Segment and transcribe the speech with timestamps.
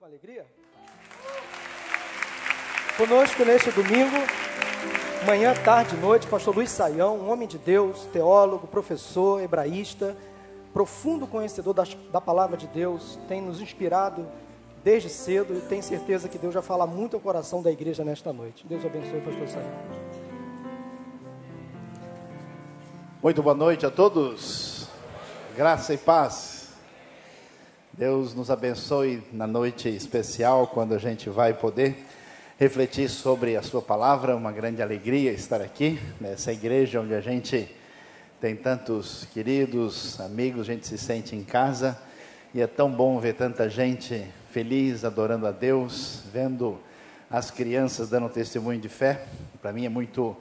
[0.00, 0.46] com alegria?
[2.96, 4.16] Conosco neste domingo,
[5.26, 10.16] manhã, tarde e noite, pastor Luiz Saião, um homem de Deus, teólogo, professor, hebraísta,
[10.72, 14.26] profundo conhecedor da, da palavra de Deus, tem nos inspirado
[14.82, 18.32] desde cedo e tenho certeza que Deus já fala muito ao coração da igreja nesta
[18.32, 18.66] noite.
[18.66, 19.70] Deus abençoe, pastor Saião.
[23.22, 24.88] Muito boa noite a todos.
[25.54, 26.59] Graça e paz.
[28.00, 31.94] Deus nos abençoe na noite especial, quando a gente vai poder
[32.58, 34.34] refletir sobre a Sua palavra.
[34.34, 37.68] Uma grande alegria estar aqui, nessa igreja onde a gente
[38.40, 42.00] tem tantos queridos, amigos, a gente se sente em casa.
[42.54, 46.78] E é tão bom ver tanta gente feliz, adorando a Deus, vendo
[47.30, 49.26] as crianças dando testemunho de fé.
[49.60, 50.34] Para mim é muito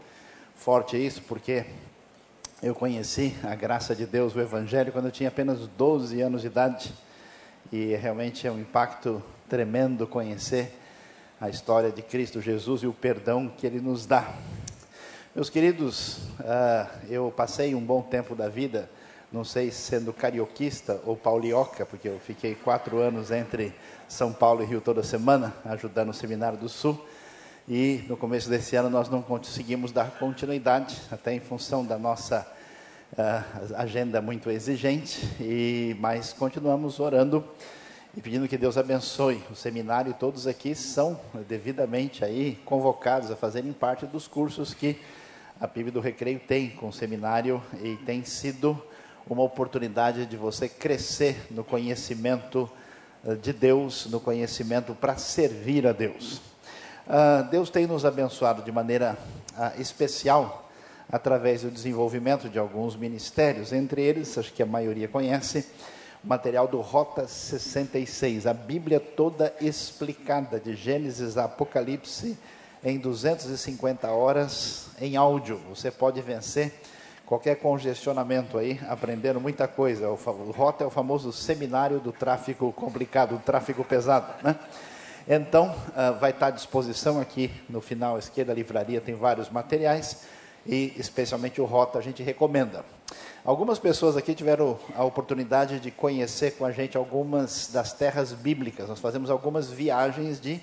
[0.55, 1.65] forte isso, porque
[2.63, 6.47] eu conheci a graça de Deus, o Evangelho, quando eu tinha apenas 12 anos de
[6.47, 6.93] idade
[7.71, 10.75] e realmente é um impacto tremendo conhecer
[11.39, 14.33] a história de Cristo Jesus e o perdão que Ele nos dá.
[15.35, 18.89] Meus queridos, uh, eu passei um bom tempo da vida,
[19.31, 23.73] não sei sendo carioquista ou paulioca, porque eu fiquei quatro anos entre
[24.07, 26.99] São Paulo e Rio toda semana, ajudando o Seminário do Sul.
[27.67, 32.45] E no começo desse ano nós não conseguimos dar continuidade, até em função da nossa
[33.13, 37.43] uh, agenda muito exigente, e mas continuamos orando
[38.15, 40.13] e pedindo que Deus abençoe o seminário.
[40.13, 44.99] Todos aqui são devidamente aí convocados a fazerem parte dos cursos que
[45.59, 48.81] a PIB do Recreio tem com o seminário e tem sido
[49.27, 52.69] uma oportunidade de você crescer no conhecimento
[53.41, 56.41] de Deus, no conhecimento para servir a Deus.
[57.05, 59.17] Uh, Deus tem nos abençoado de maneira
[59.57, 60.68] uh, especial
[61.11, 65.65] através do desenvolvimento de alguns ministérios, entre eles, acho que a maioria conhece,
[66.23, 72.37] o material do Rota 66, a Bíblia toda explicada, de Gênesis a Apocalipse,
[72.83, 75.59] em 250 horas em áudio.
[75.69, 76.73] Você pode vencer
[77.25, 80.09] qualquer congestionamento aí, aprendendo muita coisa.
[80.09, 80.15] O,
[80.51, 84.55] Rota é o famoso seminário do tráfico complicado, do tráfico pesado, né?
[85.27, 90.25] Então, uh, vai estar à disposição aqui no final esquerda, livraria tem vários materiais
[90.65, 92.83] e especialmente o Rota a gente recomenda.
[93.43, 98.89] Algumas pessoas aqui tiveram a oportunidade de conhecer com a gente algumas das terras bíblicas.
[98.89, 100.59] Nós fazemos algumas viagens de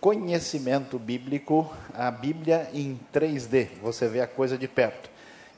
[0.00, 3.68] conhecimento bíblico, a Bíblia em 3D.
[3.82, 5.10] Você vê a coisa de perto.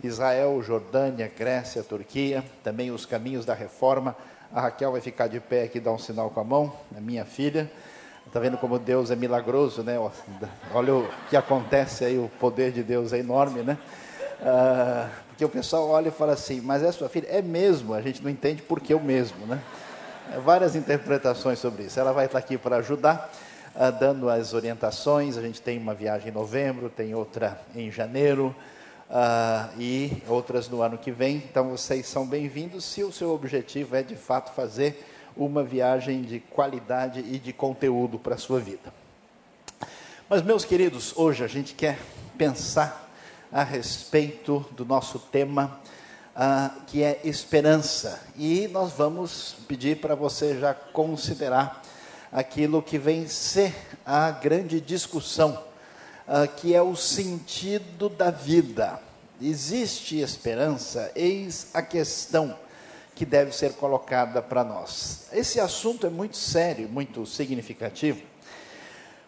[0.03, 4.17] Israel, Jordânia, Grécia, Turquia, também os caminhos da reforma.
[4.53, 7.25] A Raquel vai ficar de pé aqui, dar um sinal com a mão, a minha
[7.25, 7.71] filha.
[8.35, 9.97] Está vendo como Deus é milagroso, né?
[10.75, 13.79] Olha o que acontece aí, o poder de Deus é enorme, né?
[14.43, 17.29] Ah, porque o pessoal olha e fala assim, mas é sua filha?
[17.31, 19.63] É mesmo, a gente não entende por que o mesmo, né?
[20.33, 22.01] É, várias interpretações sobre isso.
[22.01, 23.31] Ela vai estar aqui para ajudar,
[23.73, 25.37] ah, dando as orientações.
[25.37, 28.53] A gente tem uma viagem em novembro, tem outra em janeiro.
[29.09, 31.37] Uh, e outras no ano que vem.
[31.37, 35.07] Então vocês são bem-vindos se o seu objetivo é de fato fazer
[35.37, 38.93] uma viagem de qualidade e de conteúdo para a sua vida.
[40.29, 41.99] Mas, meus queridos, hoje a gente quer
[42.39, 43.11] pensar
[43.53, 45.81] a respeito do nosso tema,
[46.35, 48.21] uh, que é esperança.
[48.37, 51.83] E nós vamos pedir para você já considerar
[52.33, 53.75] aquilo que vem ser
[54.05, 55.63] a grande discussão,
[56.27, 59.01] uh, que é o sentido da vida.
[59.41, 61.13] Existe esperança?
[61.15, 62.57] Eis a questão
[63.15, 65.29] que deve ser colocada para nós.
[65.33, 68.23] Esse assunto é muito sério, muito significativo,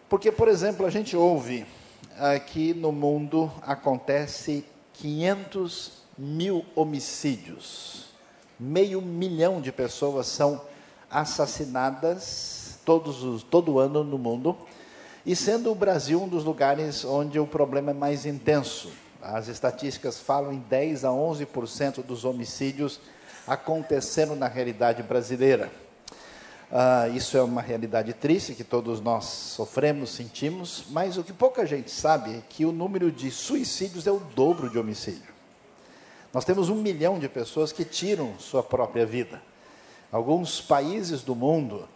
[0.09, 1.65] porque, por exemplo, a gente ouve
[2.17, 8.07] aqui no mundo acontece 500 mil homicídios,
[8.59, 10.61] meio milhão de pessoas são
[11.09, 14.57] assassinadas todos os, todo ano no mundo,
[15.25, 18.89] e sendo o Brasil um dos lugares onde o problema é mais intenso.
[19.21, 22.99] As estatísticas falam em 10 a 11% dos homicídios
[23.47, 25.71] acontecendo na realidade brasileira.
[26.69, 31.65] Ah, isso é uma realidade triste que todos nós sofremos, sentimos, mas o que pouca
[31.65, 35.33] gente sabe é que o número de suicídios é o dobro de homicídio.
[36.33, 39.41] Nós temos um milhão de pessoas que tiram sua própria vida.
[40.11, 41.87] Alguns países do mundo,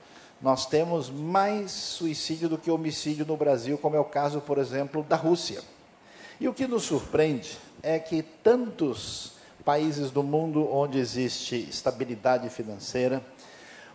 [0.41, 5.03] nós temos mais suicídio do que homicídio no Brasil, como é o caso, por exemplo,
[5.03, 5.61] da Rússia.
[6.39, 13.23] E o que nos surpreende é que tantos países do mundo onde existe estabilidade financeira,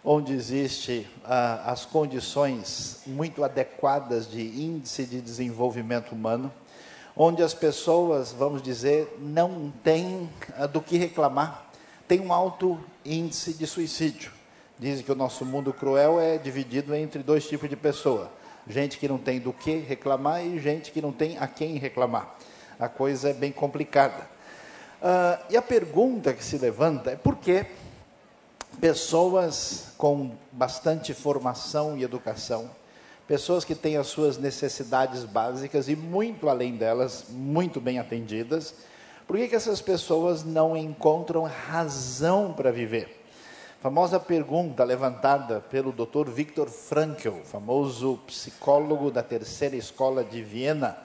[0.04, 6.52] onde existe ah, as condições muito adequadas de índice de desenvolvimento humano,
[7.16, 11.66] onde as pessoas, vamos dizer, não têm ah, do que reclamar,
[12.06, 14.30] tem um alto índice de suicídio.
[14.78, 18.30] Dizem que o nosso mundo cruel é dividido entre dois tipos de pessoa:
[18.68, 22.36] gente que não tem do que reclamar e gente que não tem a quem reclamar.
[22.78, 24.35] A coisa é bem complicada.
[25.02, 27.66] Uh, e a pergunta que se levanta é por que
[28.80, 32.70] pessoas com bastante formação e educação,
[33.26, 38.74] pessoas que têm as suas necessidades básicas e muito além delas, muito bem atendidas,
[39.26, 43.24] por que, que essas pessoas não encontram razão para viver?
[43.80, 46.30] Famosa pergunta levantada pelo Dr.
[46.30, 50.96] Viktor Frankl, famoso psicólogo da terceira escola de Viena,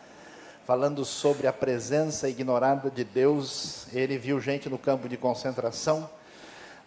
[0.65, 3.87] falando sobre a presença ignorada de Deus.
[3.93, 6.09] Ele viu gente no campo de concentração,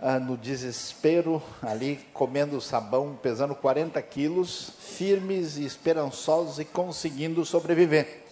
[0.00, 8.22] ah, no desespero, ali comendo sabão, pesando 40 quilos, firmes e esperançosos e conseguindo sobreviver.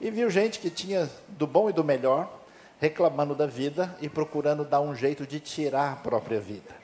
[0.00, 2.40] E viu gente que tinha do bom e do melhor,
[2.80, 6.79] reclamando da vida e procurando dar um jeito de tirar a própria vida.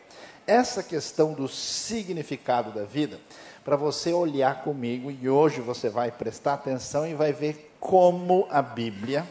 [0.47, 3.19] Essa questão do significado da vida,
[3.65, 8.63] para você olhar comigo, e hoje você vai prestar atenção e vai ver como a
[8.63, 9.27] Bíblia,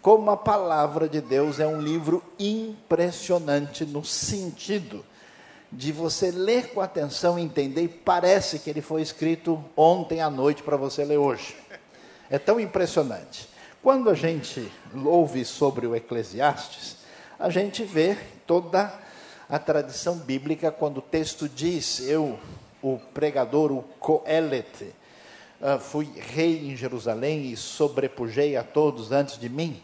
[0.00, 5.04] como a palavra de Deus é um livro impressionante no sentido
[5.70, 10.28] de você ler com atenção e entender, e parece que ele foi escrito ontem à
[10.28, 11.56] noite para você ler hoje.
[12.28, 13.48] É tão impressionante.
[13.80, 14.70] Quando a gente
[15.04, 16.96] ouve sobre o Eclesiastes,
[17.38, 18.92] a gente vê toda
[19.52, 22.38] a tradição bíblica quando o texto diz: Eu,
[22.82, 24.94] o pregador, o Coelet,
[25.60, 29.82] uh, fui rei em Jerusalém e sobrepujei a todos antes de mim.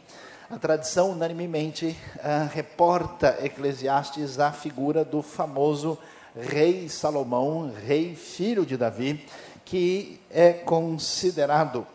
[0.49, 5.99] A tradição unanimemente uh, reporta Eclesiastes a figura do famoso
[6.35, 9.23] rei Salomão, rei filho de Davi,
[9.67, 11.87] que é considerado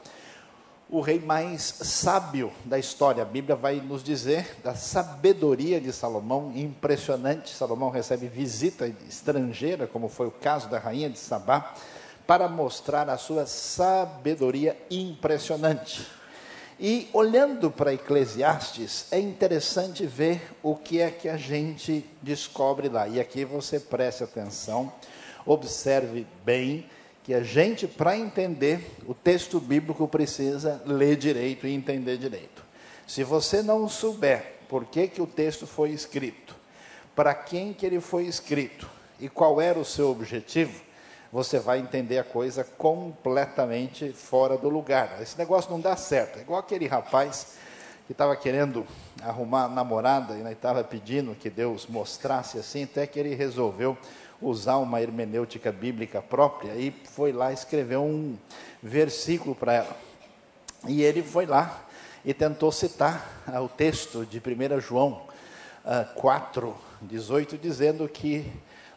[0.94, 3.24] o rei mais sábio da história.
[3.24, 7.50] A Bíblia vai nos dizer da sabedoria de Salomão, impressionante.
[7.50, 11.74] Salomão recebe visita estrangeira, como foi o caso da rainha de Sabá,
[12.28, 16.08] para mostrar a sua sabedoria impressionante.
[16.80, 23.08] E olhando para Eclesiastes, é interessante ver o que é que a gente descobre lá.
[23.08, 24.94] E aqui você preste atenção,
[25.44, 26.86] observe bem
[27.24, 32.64] que a gente, para entender o texto bíblico, precisa ler direito e entender direito.
[33.08, 36.56] Se você não souber por que, que o texto foi escrito,
[37.16, 38.90] para quem que ele foi escrito
[39.20, 40.82] e qual era o seu objetivo,
[41.32, 45.20] você vai entender a coisa completamente fora do lugar.
[45.22, 46.38] Esse negócio não dá certo.
[46.38, 47.58] É igual aquele rapaz
[48.06, 48.86] que estava querendo
[49.22, 53.98] arrumar namorada e estava pedindo que Deus mostrasse assim, até que ele resolveu
[54.44, 58.36] usar uma hermenêutica bíblica própria e foi lá escrever um
[58.82, 59.98] versículo para ela.
[60.88, 61.86] E ele foi lá
[62.26, 65.22] e tentou citar ah, o texto de 1 João
[65.86, 68.52] uh, 4, 18, dizendo que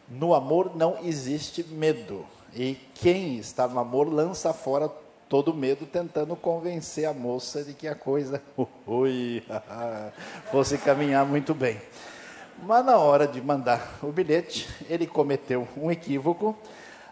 [0.09, 2.25] no amor não existe medo.
[2.53, 4.89] E quem está no amor lança fora
[5.29, 8.41] todo medo, tentando convencer a moça de que a coisa
[8.87, 9.43] ui,
[10.51, 11.79] fosse caminhar muito bem.
[12.63, 16.55] Mas na hora de mandar o bilhete, ele cometeu um equívoco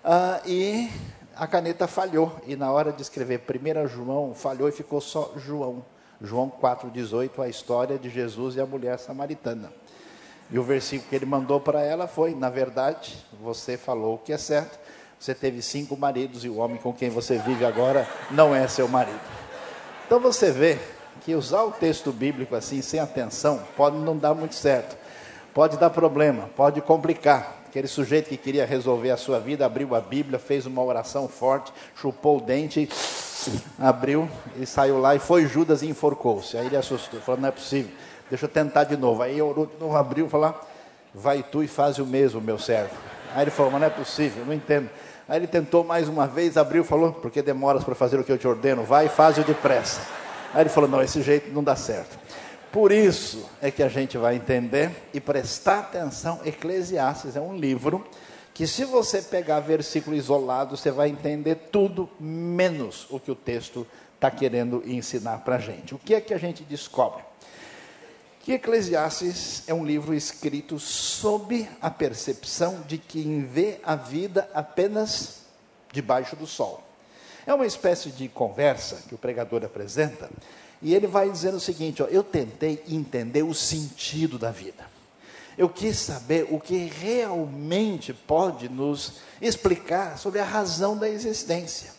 [0.03, 0.89] uh, e
[1.35, 2.35] a caneta falhou.
[2.47, 5.85] E na hora de escrever 1 João, falhou e ficou só João.
[6.21, 9.71] João 4,18, a história de Jesus e a mulher samaritana.
[10.49, 14.31] E o versículo que ele mandou para ela foi: Na verdade, você falou o que
[14.31, 14.79] é certo,
[15.19, 18.87] você teve cinco maridos e o homem com quem você vive agora não é seu
[18.87, 19.19] marido.
[20.05, 20.79] Então você vê
[21.21, 25.04] que usar o texto bíblico assim, sem atenção, pode não dar muito certo
[25.55, 27.61] pode dar problema, pode complicar.
[27.67, 31.71] Aquele sujeito que queria resolver a sua vida abriu a Bíblia, fez uma oração forte,
[31.95, 32.89] chupou o dente,
[33.79, 36.57] abriu e saiu lá e foi Judas e enforcou-se.
[36.57, 37.91] Aí ele assustou, falou: Não é possível,
[38.29, 39.21] deixa eu tentar de novo.
[39.21, 40.53] Aí orou de novo, abriu e falou:
[41.13, 42.93] Vai tu e faz o mesmo, meu servo.
[43.33, 44.89] Aí ele falou: Mas não é possível, não entendo.
[45.27, 48.31] Aí ele tentou mais uma vez, abriu e falou: Porque demoras para fazer o que
[48.31, 48.83] eu te ordeno?
[48.83, 50.01] Vai e faz o depressa.
[50.53, 52.17] Aí ele falou: Não, esse jeito não dá certo.
[52.75, 56.41] Por isso é que a gente vai entender e prestar atenção.
[56.43, 58.05] Eclesiastes é um livro
[58.53, 63.87] que, se você pegar versículo isolado, você vai entender tudo menos o que o texto
[64.15, 65.95] está querendo ensinar para a gente.
[65.95, 67.23] O que é que a gente descobre?
[68.41, 75.45] Que Eclesiastes é um livro escrito sob a percepção de quem vê a vida apenas
[75.93, 76.83] debaixo do sol.
[77.47, 80.29] É uma espécie de conversa que o pregador apresenta
[80.81, 84.85] e ele vai dizendo o seguinte: ó, eu tentei entender o sentido da vida.
[85.57, 91.93] Eu quis saber o que realmente pode nos explicar sobre a razão da existência.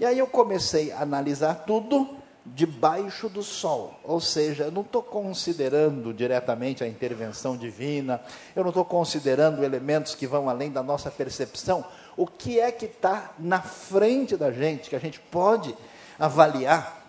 [0.00, 4.00] E aí eu comecei a analisar tudo debaixo do sol.
[4.02, 8.20] Ou seja, eu não estou considerando diretamente a intervenção divina,
[8.56, 11.84] eu não estou considerando elementos que vão além da nossa percepção.
[12.16, 15.76] O que é que está na frente da gente, que a gente pode
[16.18, 17.01] avaliar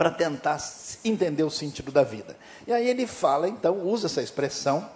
[0.00, 0.56] para tentar
[1.04, 2.34] entender o sentido da vida?
[2.66, 4.88] E aí ele fala, então, usa essa expressão.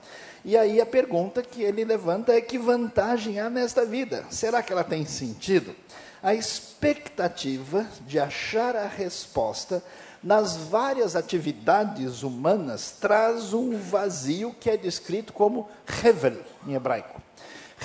[0.43, 4.25] E aí a pergunta que ele levanta é: que vantagem há nesta vida?
[4.31, 5.77] Será que ela tem sentido?
[6.25, 9.85] a expectativa de achar a resposta
[10.23, 15.69] nas várias atividades humanas traz um vazio que é descrito como
[16.03, 17.21] Hevel em hebraico.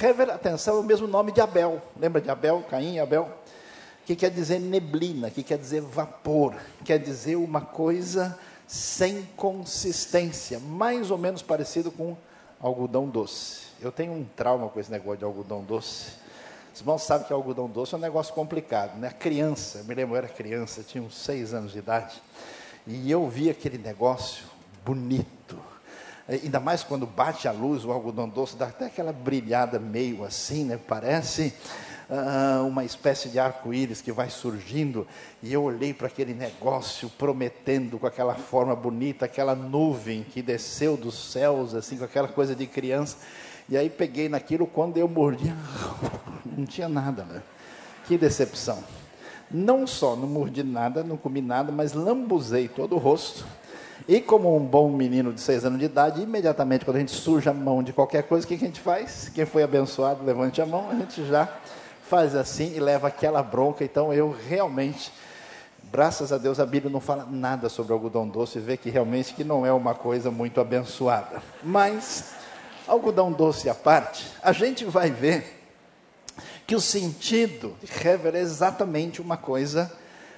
[0.01, 1.81] Hevel, atenção, é o mesmo nome de Abel.
[1.99, 3.29] Lembra de Abel, Caim Abel?
[4.09, 8.35] Que quer dizer neblina, que quer dizer vapor, quer dizer uma coisa
[8.67, 12.17] sem consistência, mais ou menos parecido com
[12.59, 13.67] algodão doce.
[13.79, 16.13] Eu tenho um trauma com esse negócio de algodão doce.
[16.73, 19.11] Os irmãos sabem que algodão doce é um negócio complicado, né?
[19.11, 22.19] Criança, me lembro, eu era criança, tinha uns seis anos de idade,
[22.87, 24.43] e eu vi aquele negócio
[24.83, 25.55] bonito.
[26.27, 30.63] Ainda mais quando bate a luz, o algodão doce dá até aquela brilhada meio assim,
[30.63, 30.79] né?
[30.87, 31.53] Parece
[32.09, 35.07] uh, uma espécie de arco-íris que vai surgindo.
[35.41, 40.97] E eu olhei para aquele negócio prometendo com aquela forma bonita, aquela nuvem que desceu
[40.97, 43.17] dos céus, assim, com aquela coisa de criança.
[43.69, 45.53] E aí peguei naquilo, quando eu mordi,
[46.57, 47.43] não tinha nada, né?
[48.07, 48.83] Que decepção.
[49.51, 53.45] Não só não mordi nada, não comi nada, mas lambuzei todo o rosto.
[54.07, 57.51] E como um bom menino de seis anos de idade, imediatamente quando a gente suja
[57.51, 59.29] a mão de qualquer coisa, o que a gente faz?
[59.33, 61.47] Quem foi abençoado, levante a mão, a gente já
[62.09, 63.83] faz assim e leva aquela bronca.
[63.83, 65.13] Então eu realmente,
[65.91, 69.43] graças a Deus, a Bíblia não fala nada sobre algodão doce, vê que realmente que
[69.43, 71.41] não é uma coisa muito abençoada.
[71.63, 72.31] Mas
[72.87, 75.57] algodão doce à parte, a gente vai ver
[76.65, 79.91] que o sentido Hever é exatamente uma coisa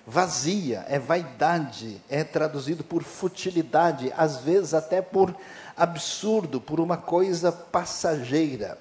[0.06, 5.34] vazia, é vaidade, é traduzido por futilidade, às vezes até por
[5.78, 8.78] absurdo, por uma coisa passageira.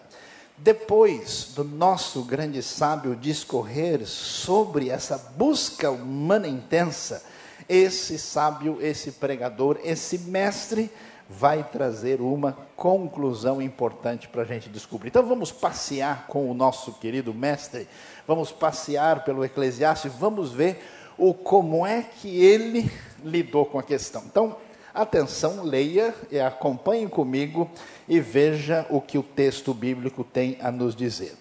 [0.62, 7.24] Depois do nosso grande sábio discorrer sobre essa busca humana intensa,
[7.66, 10.90] esse sábio, esse pregador, esse mestre,
[11.30, 15.08] vai trazer uma conclusão importante para a gente descobrir.
[15.08, 17.88] Então vamos passear com o nosso querido mestre,
[18.26, 20.84] vamos passear pelo Eclesiastes, vamos ver
[21.16, 22.92] o como é que ele
[23.24, 24.24] lidou com a questão.
[24.26, 24.56] Então,
[24.94, 27.70] atenção, leia e acompanhe comigo
[28.08, 31.34] e veja o que o texto bíblico tem a nos dizer.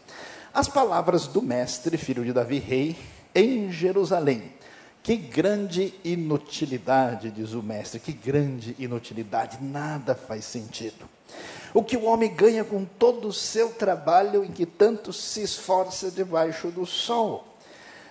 [0.54, 2.96] As palavras do mestre, filho de Davi, rei,
[3.34, 4.60] em Jerusalém
[5.02, 11.10] que grande inutilidade, diz o mestre, que grande inutilidade, nada faz sentido.
[11.74, 16.12] O que o homem ganha com todo o seu trabalho em que tanto se esforça
[16.12, 17.46] debaixo do sol.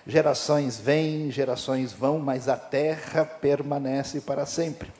[0.07, 4.91] Gerações vêm, gerações vão, mas a terra permanece para sempre.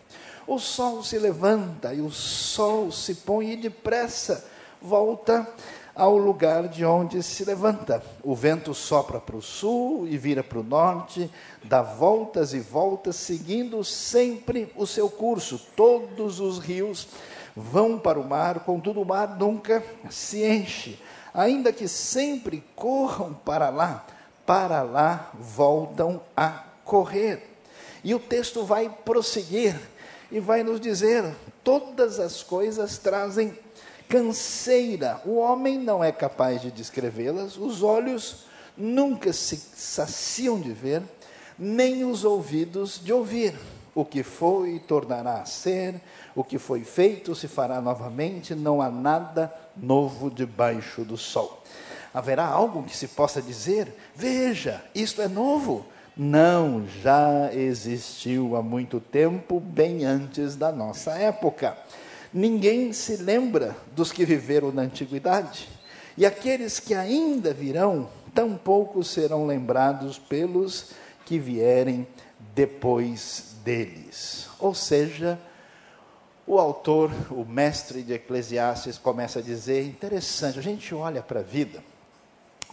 [0.49, 4.43] O sol se levanta e o sol se põe e depressa
[4.81, 5.47] volta
[5.93, 8.01] ao lugar de onde se levanta.
[8.23, 11.31] O vento sopra para o sul e vira para o norte,
[11.63, 15.61] dá voltas e voltas, seguindo sempre o seu curso.
[15.75, 17.07] Todos os rios
[17.55, 20.99] vão para o mar, contudo o mar nunca se enche.
[21.31, 24.03] Ainda que sempre corram para lá,
[24.47, 27.55] para lá voltam a correr.
[28.03, 29.79] E o texto vai prosseguir
[30.31, 31.23] e vai nos dizer:
[31.63, 33.57] todas as coisas trazem
[34.07, 35.21] canseira.
[35.25, 38.45] O homem não é capaz de descrevê-las, os olhos
[38.75, 41.03] nunca se saciam de ver,
[41.57, 43.55] nem os ouvidos de ouvir.
[43.93, 45.99] O que foi tornará a ser,
[46.35, 51.63] o que foi feito se fará novamente, não há nada novo debaixo do sol.
[52.13, 55.85] Haverá algo que se possa dizer: veja, isto é novo?
[56.21, 61.77] Não, já existiu há muito tempo, bem antes da nossa época.
[62.33, 65.69] Ninguém se lembra dos que viveram na antiguidade,
[66.17, 70.91] e aqueles que ainda virão, tampouco serão lembrados pelos
[71.25, 72.05] que vierem
[72.53, 74.49] depois deles.
[74.59, 75.39] Ou seja,
[76.45, 81.43] o autor, o mestre de Eclesiastes, começa a dizer: interessante, a gente olha para a
[81.43, 81.81] vida,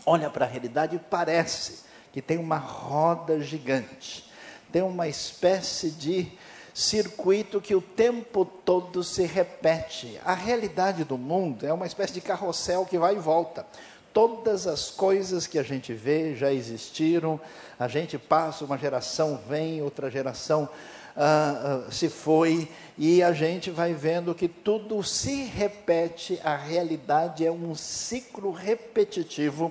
[0.04, 1.85] olha para a realidade e parece
[2.16, 4.24] que tem uma roda gigante,
[4.72, 6.26] tem uma espécie de
[6.72, 10.18] circuito que o tempo todo se repete.
[10.24, 13.66] A realidade do mundo é uma espécie de carrossel que vai e volta.
[14.14, 17.38] Todas as coisas que a gente vê já existiram,
[17.78, 20.70] a gente passa, uma geração vem, outra geração
[21.14, 27.44] ah, ah, se foi, e a gente vai vendo que tudo se repete, a realidade
[27.44, 29.70] é um ciclo repetitivo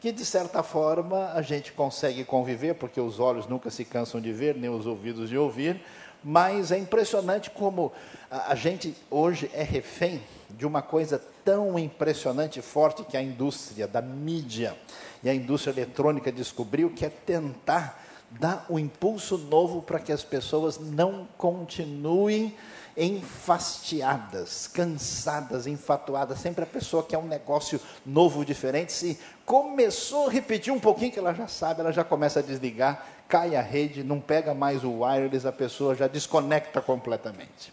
[0.00, 4.32] que de certa forma a gente consegue conviver, porque os olhos nunca se cansam de
[4.32, 5.80] ver, nem os ouvidos de ouvir,
[6.24, 7.92] mas é impressionante como
[8.30, 13.86] a, gente hoje é refém de uma coisa tão impressionante e forte que a indústria
[13.86, 14.76] da mídia
[15.22, 20.22] e a indústria eletrônica descobriu, que é tentar dar um impulso novo para que as
[20.22, 22.54] pessoas não continuem
[22.96, 26.40] enfastiadas, cansadas, enfatuadas.
[26.40, 28.92] Sempre a pessoa quer um negócio novo, diferente.
[28.92, 33.06] Se começou a repetir um pouquinho que ela já sabe, ela já começa a desligar,
[33.28, 37.72] cai a rede, não pega mais o wireless, a pessoa já desconecta completamente.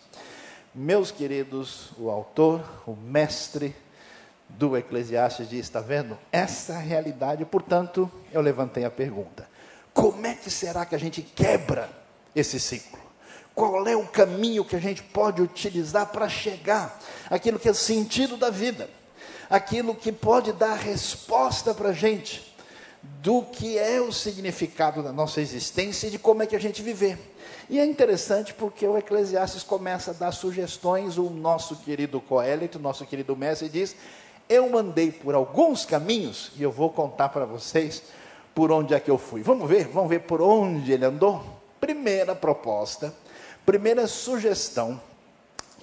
[0.73, 3.75] Meus queridos, o autor, o mestre
[4.49, 6.17] do Eclesiastes diz: está vendo?
[6.31, 9.47] Essa é realidade, portanto, eu levantei a pergunta:
[9.93, 11.89] como é que será que a gente quebra
[12.35, 13.06] esse ciclo?
[13.57, 17.73] Qual é o caminho que a gente pode utilizar para chegar àquilo que é o
[17.73, 18.87] sentido da vida,
[19.49, 22.55] aquilo que pode dar resposta para a gente
[23.01, 26.83] do que é o significado da nossa existência e de como é que a gente
[26.83, 27.17] viver.
[27.67, 32.79] E é interessante porque o Eclesiastes começa a dar sugestões, o nosso querido Coelho, o
[32.79, 33.95] nosso querido mestre, diz:
[34.47, 38.03] Eu mandei por alguns caminhos e eu vou contar para vocês
[38.53, 39.41] por onde é que eu fui.
[39.41, 39.87] Vamos ver?
[39.87, 41.43] Vamos ver por onde ele andou?
[41.79, 43.11] Primeira proposta
[43.67, 44.97] Primeira sugestão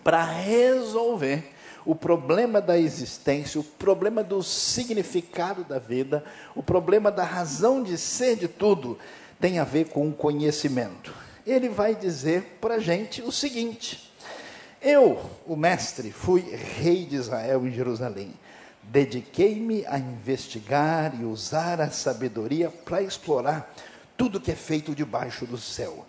[0.03, 1.53] para resolver
[1.85, 6.25] o problema da existência, o problema do significado da vida,
[6.55, 8.99] o problema da razão de ser de tudo,
[9.39, 11.13] tem a ver com o conhecimento.
[11.47, 14.11] Ele vai dizer para a gente o seguinte:
[14.81, 18.33] Eu, o mestre, fui rei de Israel em Jerusalém.
[18.83, 23.75] Dediquei-me a investigar e usar a sabedoria para explorar
[24.17, 26.07] tudo que é feito debaixo do céu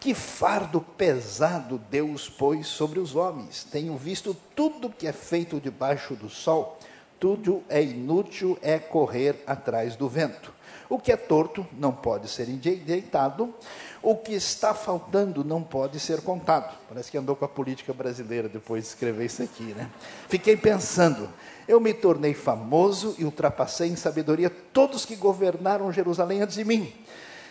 [0.00, 3.64] que fardo pesado Deus pôs sobre os homens.
[3.64, 6.78] Tenho visto tudo que é feito debaixo do sol,
[7.18, 10.52] tudo é inútil, é correr atrás do vento.
[10.88, 13.52] O que é torto não pode ser endireitado,
[14.00, 16.78] o que está faltando não pode ser contado.
[16.88, 19.90] Parece que andou com a política brasileira depois de escrever isso aqui, né?
[20.28, 21.28] Fiquei pensando,
[21.66, 26.90] eu me tornei famoso e ultrapassei em sabedoria todos que governaram Jerusalém antes de mim.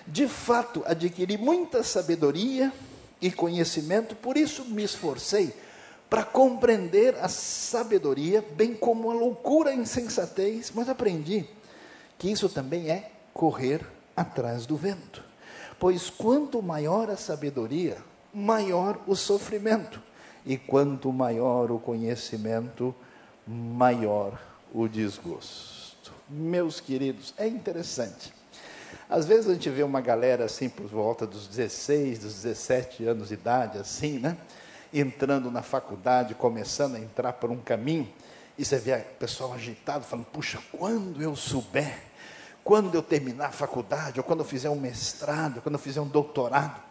[0.07, 2.71] De fato, adquiri muita sabedoria
[3.21, 5.53] e conhecimento, por isso me esforcei
[6.09, 11.45] para compreender a sabedoria, bem como a loucura e insensatez, mas aprendi
[12.17, 15.21] que isso também é correr atrás do vento.
[15.77, 17.97] Pois quanto maior a sabedoria,
[18.33, 20.01] maior o sofrimento,
[20.45, 22.95] e quanto maior o conhecimento,
[23.45, 24.39] maior
[24.73, 26.13] o desgosto.
[26.29, 28.36] Meus queridos, é interessante
[29.09, 33.29] às vezes a gente vê uma galera assim por volta dos 16, dos 17 anos
[33.29, 34.37] de idade, assim, né?
[34.93, 38.07] Entrando na faculdade, começando a entrar por um caminho,
[38.57, 41.99] e você vê o pessoal agitado, falando: puxa, quando eu souber,
[42.63, 46.07] quando eu terminar a faculdade, ou quando eu fizer um mestrado, quando eu fizer um
[46.07, 46.81] doutorado,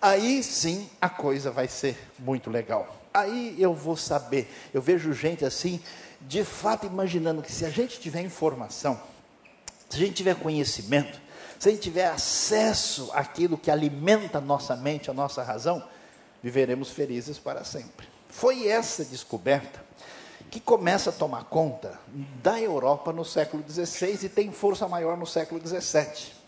[0.00, 2.96] aí sim a coisa vai ser muito legal.
[3.12, 4.50] Aí eu vou saber.
[4.72, 5.82] Eu vejo gente assim,
[6.20, 9.00] de fato, imaginando que se a gente tiver informação,
[9.88, 11.20] se a gente tiver conhecimento,
[11.58, 15.82] se a gente tiver acesso àquilo que alimenta a nossa mente, a nossa razão,
[16.42, 18.06] viveremos felizes para sempre.
[18.28, 19.84] Foi essa descoberta
[20.50, 21.98] que começa a tomar conta
[22.42, 26.38] da Europa no século XVI e tem força maior no século XVII.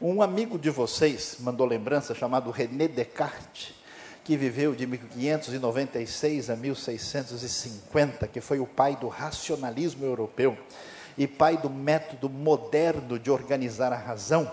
[0.00, 3.74] Um amigo de vocês mandou lembrança chamado René Descartes,
[4.24, 10.56] que viveu de 1596 a 1650, que foi o pai do racionalismo europeu
[11.16, 14.50] e pai do método moderno de organizar a razão,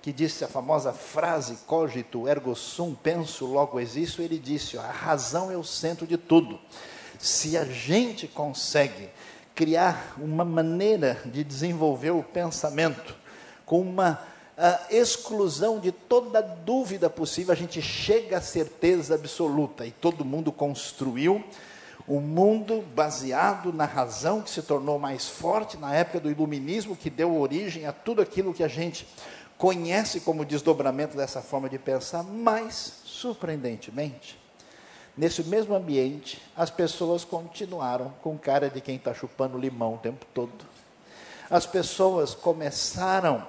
[0.00, 5.50] que disse a famosa frase cogito ergo sum, penso, logo existo, ele disse: a razão
[5.50, 6.58] é o centro de tudo.
[7.18, 9.08] Se a gente consegue
[9.54, 13.16] criar uma maneira de desenvolver o pensamento
[13.66, 14.20] com uma
[14.90, 21.44] exclusão de toda dúvida possível, a gente chega à certeza absoluta e todo mundo construiu
[22.08, 27.10] um mundo baseado na razão que se tornou mais forte na época do iluminismo, que
[27.10, 29.06] deu origem a tudo aquilo que a gente
[29.58, 34.40] conhece como desdobramento dessa forma de pensar, mas, surpreendentemente,
[35.16, 40.24] nesse mesmo ambiente, as pessoas continuaram com cara de quem está chupando limão o tempo
[40.32, 40.64] todo.
[41.50, 43.44] As pessoas começaram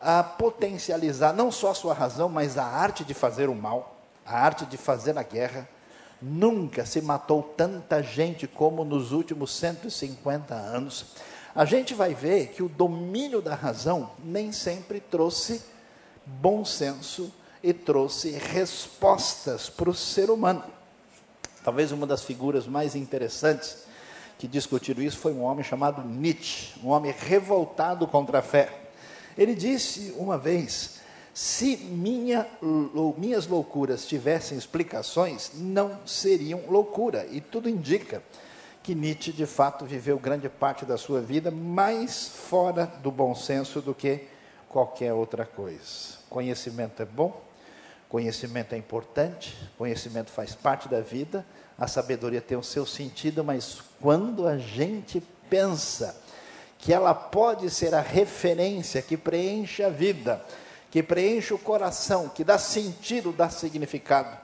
[0.00, 4.38] a potencializar não só a sua razão, mas a arte de fazer o mal, a
[4.38, 5.68] arte de fazer a guerra,
[6.20, 11.06] Nunca se matou tanta gente como nos últimos 150 anos.
[11.54, 15.62] A gente vai ver que o domínio da razão nem sempre trouxe
[16.24, 20.64] bom senso e trouxe respostas para o ser humano.
[21.64, 23.84] Talvez uma das figuras mais interessantes
[24.38, 28.70] que discutiu isso foi um homem chamado Nietzsche, um homem revoltado contra a fé.
[29.36, 30.95] Ele disse uma vez:
[31.36, 32.46] se minha,
[33.18, 37.26] minhas loucuras tivessem explicações, não seriam loucura.
[37.30, 38.22] E tudo indica
[38.82, 43.82] que Nietzsche, de fato, viveu grande parte da sua vida mais fora do bom senso
[43.82, 44.22] do que
[44.66, 46.16] qualquer outra coisa.
[46.30, 47.38] Conhecimento é bom,
[48.08, 51.44] conhecimento é importante, conhecimento faz parte da vida,
[51.78, 56.18] a sabedoria tem o seu sentido, mas quando a gente pensa
[56.78, 60.42] que ela pode ser a referência que preenche a vida,
[60.96, 64.34] que preenche o coração, que dá sentido, dá significado,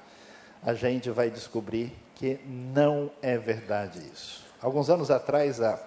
[0.62, 4.44] a gente vai descobrir que não é verdade isso.
[4.60, 5.82] Alguns anos atrás, a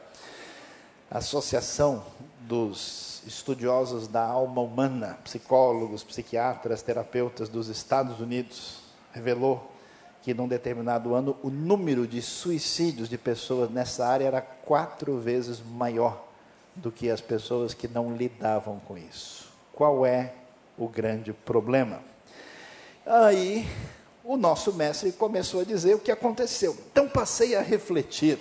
[1.12, 2.04] Associação
[2.40, 8.80] dos Estudiosos da Alma Humana, psicólogos, psiquiatras, terapeutas dos Estados Unidos,
[9.14, 9.72] revelou
[10.24, 15.62] que num determinado ano o número de suicídios de pessoas nessa área era quatro vezes
[15.62, 16.26] maior
[16.76, 19.48] do que as pessoas que não lidavam com isso.
[19.72, 20.34] Qual é
[20.78, 22.02] o grande problema?
[23.06, 23.68] Aí
[24.24, 26.76] o nosso mestre começou a dizer o que aconteceu.
[26.92, 28.40] Então passei a refletir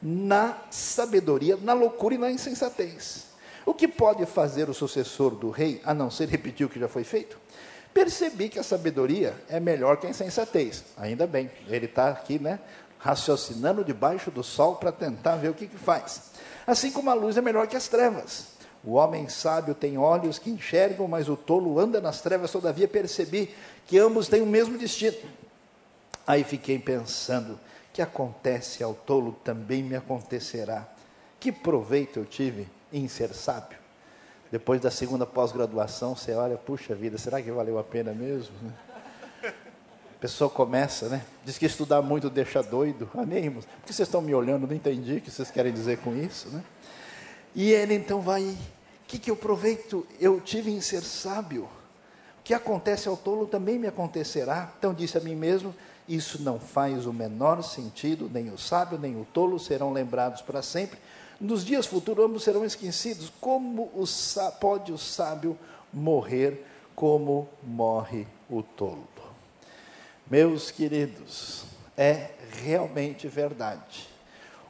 [0.00, 3.26] na sabedoria, na loucura e na insensatez.
[3.64, 6.88] O que pode fazer o sucessor do rei, a não ser repetir o que já
[6.88, 7.38] foi feito?
[7.94, 10.82] Percebi que a sabedoria é melhor que a insensatez.
[10.96, 12.58] Ainda bem, ele está aqui, né?
[12.98, 16.32] Raciocinando debaixo do sol para tentar ver o que, que faz.
[16.66, 18.46] Assim como a luz é melhor que as trevas.
[18.84, 22.50] O homem sábio tem olhos que enxergam, mas o tolo anda nas trevas.
[22.50, 23.54] Todavia percebi
[23.86, 25.16] que ambos têm o mesmo destino.
[26.26, 27.58] Aí fiquei pensando:
[27.92, 30.88] que acontece ao tolo também me acontecerá.
[31.38, 33.78] Que proveito eu tive em ser sábio?
[34.50, 38.54] Depois da segunda pós-graduação, você olha, puxa vida, será que valeu a pena mesmo?
[38.62, 38.72] Né?
[39.44, 41.24] A pessoa começa, né?
[41.44, 43.10] Diz que estudar muito deixa doido.
[43.16, 43.64] Amém, irmãos?
[43.64, 44.66] Por que vocês estão me olhando?
[44.66, 46.62] Não entendi o que vocês querem dizer com isso, né?
[47.54, 48.56] E ele então vai, o
[49.06, 51.64] que, que eu proveito eu tive em ser sábio?
[52.38, 54.72] O que acontece ao tolo também me acontecerá.
[54.78, 55.74] Então disse a mim mesmo,
[56.08, 60.62] isso não faz o menor sentido, nem o sábio nem o tolo serão lembrados para
[60.62, 60.98] sempre.
[61.40, 63.32] Nos dias futuros, ambos serão esquecidos.
[63.40, 64.04] Como o
[64.60, 65.58] pode o sábio
[65.92, 69.08] morrer como morre o tolo?
[70.30, 71.64] Meus queridos,
[71.96, 72.30] é
[72.62, 74.08] realmente verdade.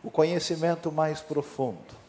[0.03, 2.02] O conhecimento mais profundo,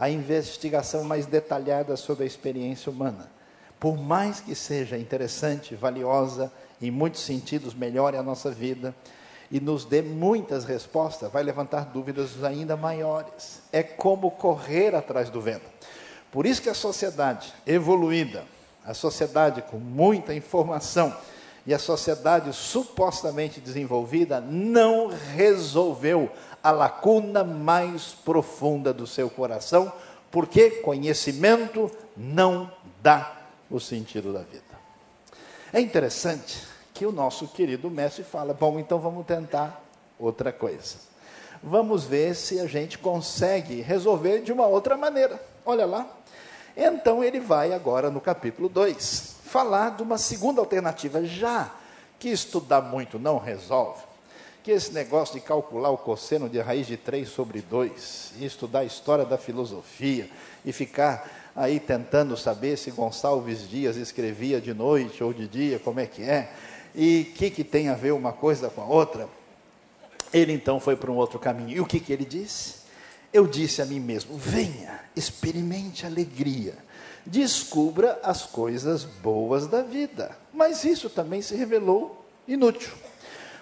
[0.00, 3.30] a investigação mais detalhada sobre a experiência humana,
[3.78, 8.94] por mais que seja interessante, valiosa, em muitos sentidos melhore a nossa vida,
[9.50, 13.60] e nos dê muitas respostas, vai levantar dúvidas ainda maiores.
[13.70, 15.68] É como correr atrás do vento.
[16.32, 18.44] Por isso que a sociedade evoluída,
[18.84, 21.14] a sociedade com muita informação
[21.66, 26.30] e a sociedade supostamente desenvolvida não resolveu
[26.62, 29.92] a lacuna mais profunda do seu coração,
[30.30, 32.70] porque conhecimento não
[33.02, 33.36] dá
[33.70, 34.62] o sentido da vida.
[35.72, 39.82] É interessante que o nosso querido mestre fala: bom, então vamos tentar
[40.18, 40.96] outra coisa.
[41.62, 45.40] Vamos ver se a gente consegue resolver de uma outra maneira.
[45.64, 46.08] Olha lá.
[46.76, 51.74] Então ele vai agora no capítulo 2 falar de uma segunda alternativa, já
[52.20, 54.02] que estudar muito não resolve.
[54.62, 58.80] Que esse negócio de calcular o cosseno de raiz de 3 sobre 2, e estudar
[58.80, 60.30] a história da filosofia,
[60.64, 65.98] e ficar aí tentando saber se Gonçalves Dias escrevia de noite ou de dia, como
[65.98, 66.52] é que é,
[66.94, 69.28] e o que, que tem a ver uma coisa com a outra?
[70.32, 71.70] Ele então foi para um outro caminho.
[71.70, 72.80] E o que, que ele disse?
[73.32, 76.74] Eu disse a mim mesmo: venha, experimente alegria,
[77.30, 80.36] descubra as coisas boas da vida.
[80.52, 82.92] Mas isso também se revelou inútil.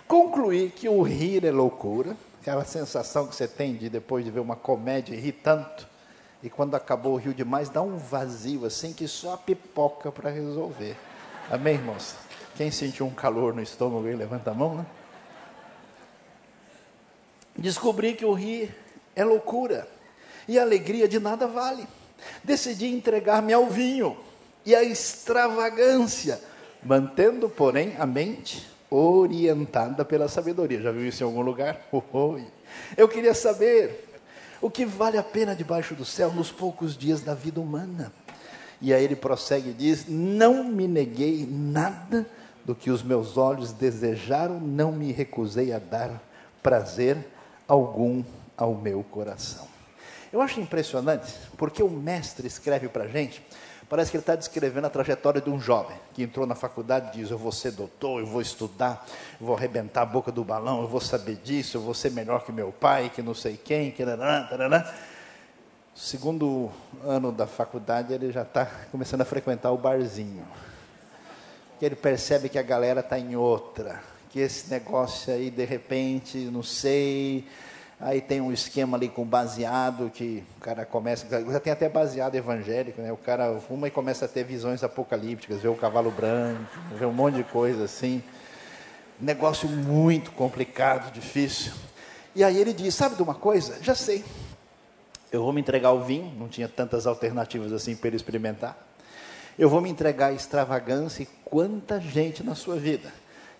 [0.06, 4.40] Concluí que o rir é loucura, aquela sensação que você tem de depois de ver
[4.40, 5.86] uma comédia rir tanto,
[6.42, 10.30] e quando acabou o rio demais, dá um vazio assim que só a pipoca para
[10.30, 10.96] resolver.
[11.50, 12.14] Amém, irmãos?
[12.56, 14.86] Quem sentiu um calor no estômago aí, levanta a mão, né?
[17.56, 18.74] Descobri que o rir
[19.14, 19.86] é loucura
[20.46, 21.86] e a alegria de nada vale.
[22.42, 24.16] Decidi entregar-me ao vinho
[24.64, 26.40] e à extravagância,
[26.82, 30.80] mantendo, porém, a mente orientada pela sabedoria.
[30.80, 31.80] Já viu isso em algum lugar?
[32.96, 34.08] Eu queria saber
[34.60, 38.12] o que vale a pena debaixo do céu nos poucos dias da vida humana.
[38.80, 42.26] E aí ele prossegue e diz: Não me neguei nada
[42.64, 46.22] do que os meus olhos desejaram, não me recusei a dar
[46.62, 47.16] prazer
[47.66, 48.22] algum
[48.56, 49.67] ao meu coração.
[50.32, 53.42] Eu acho impressionante, porque o mestre escreve para a gente,
[53.88, 57.22] Parece que ele está descrevendo a trajetória de um jovem que entrou na faculdade e
[57.22, 59.06] diz: Eu vou ser doutor, eu vou estudar,
[59.40, 62.44] eu vou arrebentar a boca do balão, eu vou saber disso, eu vou ser melhor
[62.44, 64.04] que meu pai, que não sei quem, que.
[65.94, 66.70] Segundo
[67.02, 70.46] ano da faculdade, ele já está começando a frequentar o barzinho.
[71.78, 76.36] Que ele percebe que a galera está em outra, que esse negócio aí, de repente,
[76.52, 77.46] não sei,
[78.00, 81.26] Aí tem um esquema ali com baseado, que o cara começa.
[81.28, 83.10] Já tem até baseado evangélico, né?
[83.12, 86.62] O cara fuma e começa a ter visões apocalípticas, vê o cavalo branco,
[86.96, 88.22] vê um monte de coisa assim.
[89.20, 91.72] Negócio muito complicado, difícil.
[92.36, 93.82] E aí ele diz: Sabe de uma coisa?
[93.82, 94.24] Já sei.
[95.32, 98.78] Eu vou me entregar ao vinho, não tinha tantas alternativas assim para ele experimentar.
[99.58, 103.12] Eu vou me entregar à extravagância e quanta gente na sua vida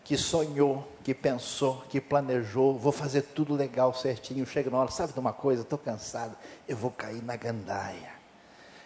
[0.09, 4.47] que sonhou, que pensou, que planejou, vou fazer tudo legal, certinho.
[4.47, 5.61] Chega na hora, sabe de uma coisa?
[5.61, 6.35] Estou cansado,
[6.67, 8.13] eu vou cair na gandaia,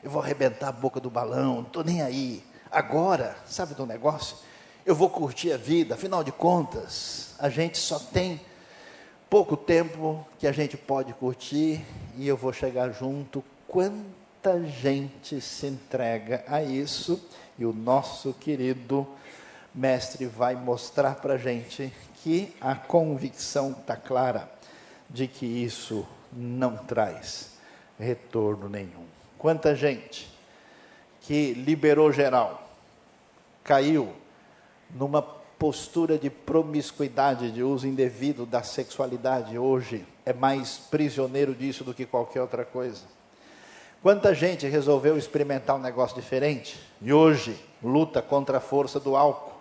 [0.03, 2.43] eu vou arrebentar a boca do balão, não estou nem aí.
[2.69, 4.37] Agora, sabe do negócio?
[4.85, 8.41] Eu vou curtir a vida, afinal de contas, a gente só tem
[9.31, 13.45] pouco tempo que a gente pode curtir e eu vou chegar junto.
[13.69, 17.25] Quanta gente se entrega a isso
[17.57, 19.07] e o nosso querido
[19.75, 24.51] mestre vai mostrar para a gente que a convicção está clara
[25.09, 27.53] de que isso não traz
[27.99, 29.07] retorno nenhum.
[29.39, 30.31] Quanta gente
[31.21, 32.71] que liberou geral,
[33.63, 34.13] caiu
[34.91, 41.95] numa postura de promiscuidade, de uso indevido da sexualidade, hoje é mais prisioneiro disso do
[41.95, 43.03] que qualquer outra coisa.
[44.03, 49.52] Quanta gente resolveu experimentar um negócio diferente e hoje luta contra a força do álcool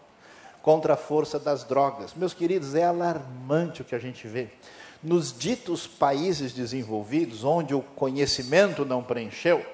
[0.62, 2.14] contra a força das drogas.
[2.16, 4.50] Meus queridos, é alarmante o que a gente vê.
[5.04, 9.66] Nos ditos países desenvolvidos, onde o conhecimento não preencheu,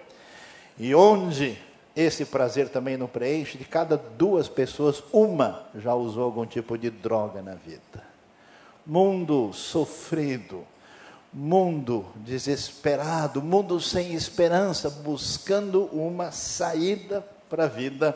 [0.78, 1.58] e onde
[1.95, 6.89] esse prazer também não preenche, de cada duas pessoas, uma já usou algum tipo de
[6.89, 8.06] droga na vida.
[8.86, 10.63] Mundo sofrido,
[11.34, 18.15] mundo desesperado, mundo sem esperança, buscando uma saída para a vida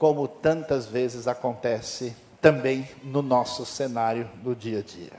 [0.00, 5.12] como tantas vezes acontece também no nosso cenário do dia a dia.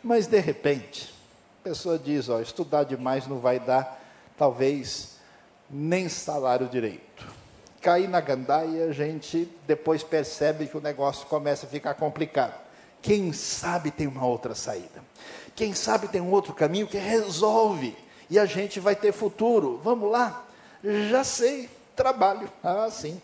[0.00, 1.12] Mas de repente,
[1.60, 4.00] a pessoa diz: ó, estudar demais não vai dar,
[4.38, 5.16] talvez,
[5.68, 7.26] nem salário direito.
[7.82, 12.54] Cair na gandaia, a gente depois percebe que o negócio começa a ficar complicado.
[13.02, 15.02] Quem sabe tem uma outra saída.
[15.56, 17.96] Quem sabe tem um outro caminho que resolve
[18.30, 19.80] e a gente vai ter futuro.
[19.82, 20.44] Vamos lá?
[21.10, 22.48] Já sei, trabalho.
[22.62, 23.20] Ah, sim.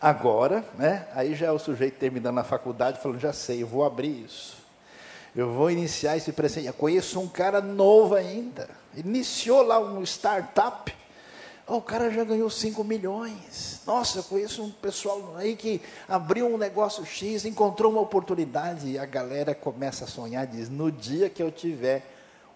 [0.00, 3.84] Agora, né, aí já é o sujeito terminando a faculdade, falando, já sei, eu vou
[3.84, 4.56] abrir isso.
[5.34, 6.66] Eu vou iniciar esse presente.
[6.66, 8.68] Eu conheço um cara novo ainda.
[8.94, 10.94] Iniciou lá um startup.
[11.66, 13.80] Oh, o cara já ganhou 5 milhões.
[13.86, 18.90] Nossa, eu conheço um pessoal aí que abriu um negócio X, encontrou uma oportunidade.
[18.90, 22.04] E a galera começa a sonhar, diz: no dia que eu tiver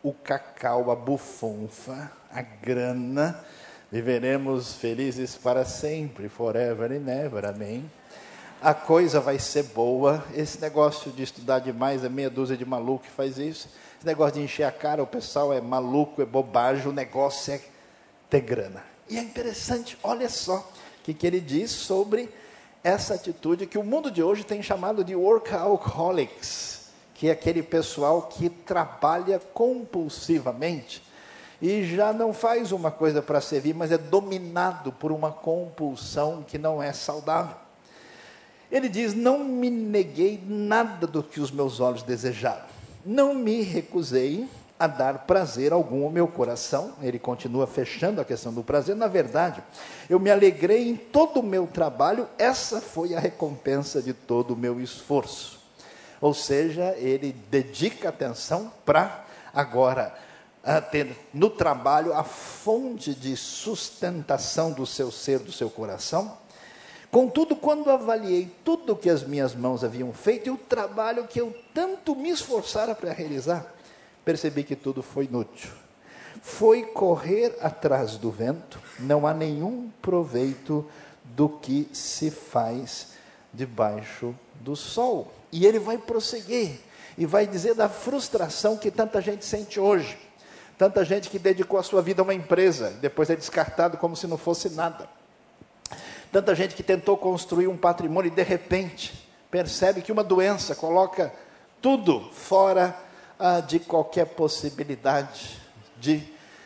[0.02, 3.42] o cacau, a bufunfa, a grana,
[3.90, 7.88] Viveremos felizes para sempre, forever and ever, amém.
[8.61, 10.25] A coisa vai ser boa.
[10.35, 13.68] Esse negócio de estudar demais é meia dúzia de maluco que faz isso.
[13.96, 17.61] Esse negócio de encher a cara, o pessoal é maluco, é bobagem, o negócio é
[18.29, 18.83] ter grana.
[19.09, 22.29] E é interessante, olha só o que, que ele diz sobre
[22.83, 28.22] essa atitude que o mundo de hoje tem chamado de workaholics, que é aquele pessoal
[28.22, 31.05] que trabalha compulsivamente
[31.60, 36.58] e já não faz uma coisa para servir, mas é dominado por uma compulsão que
[36.58, 37.56] não é saudável.
[38.70, 42.64] Ele diz: Não me neguei nada do que os meus olhos desejaram,
[43.04, 46.92] não me recusei a dar prazer algum ao meu coração.
[47.00, 48.94] Ele continua fechando a questão do prazer.
[48.94, 49.62] Na verdade,
[50.08, 54.56] eu me alegrei em todo o meu trabalho, essa foi a recompensa de todo o
[54.56, 55.64] meu esforço.
[56.20, 60.25] Ou seja, ele dedica atenção para agora
[61.33, 66.37] no trabalho a fonte de sustentação do seu ser, do seu coração.
[67.11, 71.40] Contudo, quando avaliei tudo o que as minhas mãos haviam feito e o trabalho que
[71.40, 73.74] eu tanto me esforçara para realizar,
[74.24, 75.70] percebi que tudo foi inútil.
[76.42, 80.85] Foi correr atrás do vento, não há nenhum proveito
[81.24, 83.14] do que se faz
[83.52, 85.33] debaixo do sol.
[85.50, 86.81] E ele vai prosseguir
[87.16, 90.25] e vai dizer da frustração que tanta gente sente hoje.
[90.78, 94.26] Tanta gente que dedicou a sua vida a uma empresa, depois é descartado como se
[94.26, 95.08] não fosse nada.
[96.30, 101.32] Tanta gente que tentou construir um patrimônio e de repente percebe que uma doença coloca
[101.80, 102.94] tudo fora
[103.38, 105.58] ah, de qualquer possibilidade
[105.98, 106.22] de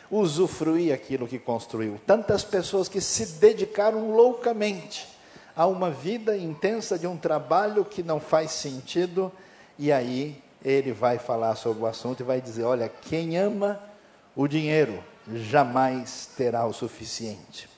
[0.09, 1.99] usufruir aquilo que construiu.
[2.05, 5.07] Tantas pessoas que se dedicaram loucamente
[5.55, 9.31] a uma vida intensa de um trabalho que não faz sentido,
[9.79, 13.79] e aí ele vai falar sobre o assunto e vai dizer: olha, quem ama
[14.35, 17.69] o dinheiro jamais terá o suficiente.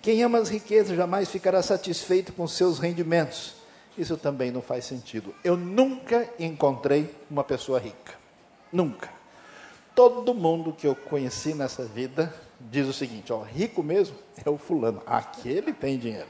[0.00, 3.54] Quem ama as riquezas jamais ficará satisfeito com seus rendimentos.
[3.96, 5.34] Isso também não faz sentido.
[5.44, 8.14] Eu nunca encontrei uma pessoa rica.
[8.72, 9.10] Nunca.
[9.94, 14.56] Todo mundo que eu conheci nessa vida diz o seguinte: ó, rico mesmo é o
[14.56, 15.02] fulano.
[15.06, 16.28] Aquele tem dinheiro.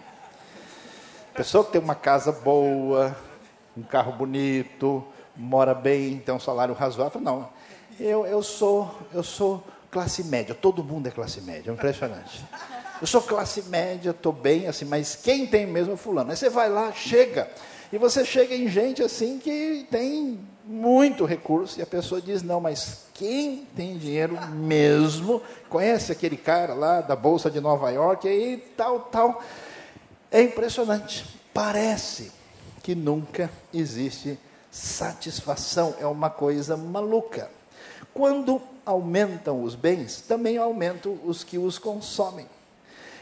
[1.35, 3.17] Pessoa que tem uma casa boa,
[3.77, 5.03] um carro bonito,
[5.35, 7.21] mora bem, tem um salário razoável.
[7.21, 7.49] Não.
[7.99, 10.55] Eu, eu sou eu sou classe média.
[10.55, 11.71] Todo mundo é classe média.
[11.71, 12.45] É impressionante.
[13.01, 16.31] Eu sou classe média, estou bem, assim, mas quem tem mesmo é fulano.
[16.31, 17.51] Aí você vai lá, chega.
[17.93, 22.61] E você chega em gente assim que tem muito recurso, e a pessoa diz: não,
[22.61, 28.57] mas quem tem dinheiro mesmo, conhece aquele cara lá da Bolsa de Nova York, aí
[28.77, 29.43] tal, tal.
[30.31, 31.27] É impressionante.
[31.53, 32.33] Parece
[32.83, 34.39] que nunca existe
[34.71, 37.51] satisfação, é uma coisa maluca.
[38.15, 42.47] Quando aumentam os bens, também aumentam os que os consomem.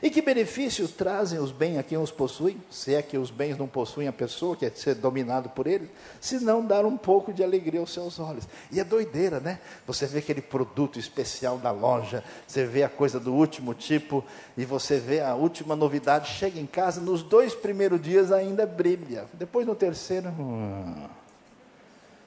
[0.03, 3.59] E que benefício trazem os bens a quem os possui, se é que os bens
[3.59, 7.35] não possuem a pessoa, que é ser dominado por ele, se não dar um pouco
[7.35, 8.49] de alegria aos seus olhos.
[8.73, 9.61] E é doideira, né?
[9.87, 14.25] Você vê aquele produto especial da loja, você vê a coisa do último tipo,
[14.57, 19.27] e você vê a última novidade, chega em casa, nos dois primeiros dias ainda brilha,
[19.35, 20.31] depois no terceiro.
[20.31, 21.20] Hum.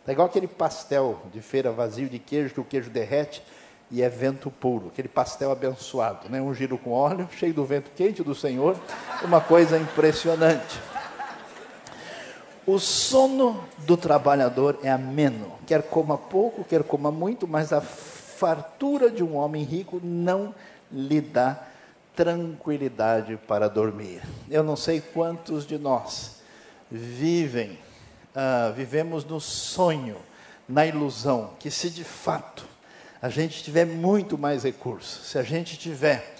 [0.06, 3.42] É igual aquele pastel de feira vazio de queijo, que o queijo derrete
[3.90, 6.42] e é vento puro, aquele pastel abençoado, né?
[6.42, 8.76] um giro com óleo, cheio do vento quente do Senhor,
[9.24, 10.80] uma coisa impressionante.
[12.66, 19.12] O sono do trabalhador é ameno, quer coma pouco, quer coma muito, mas a fartura
[19.12, 20.56] de um homem rico não
[20.92, 21.62] lhe dá
[22.16, 24.22] tranquilidade para dormir.
[24.50, 26.42] Eu não sei quantos de nós
[26.90, 27.78] vivem,
[28.36, 30.18] uh, vivemos no sonho,
[30.68, 32.66] na ilusão, que se de fato
[33.22, 36.36] a gente tiver muito mais recursos, se a gente tiver,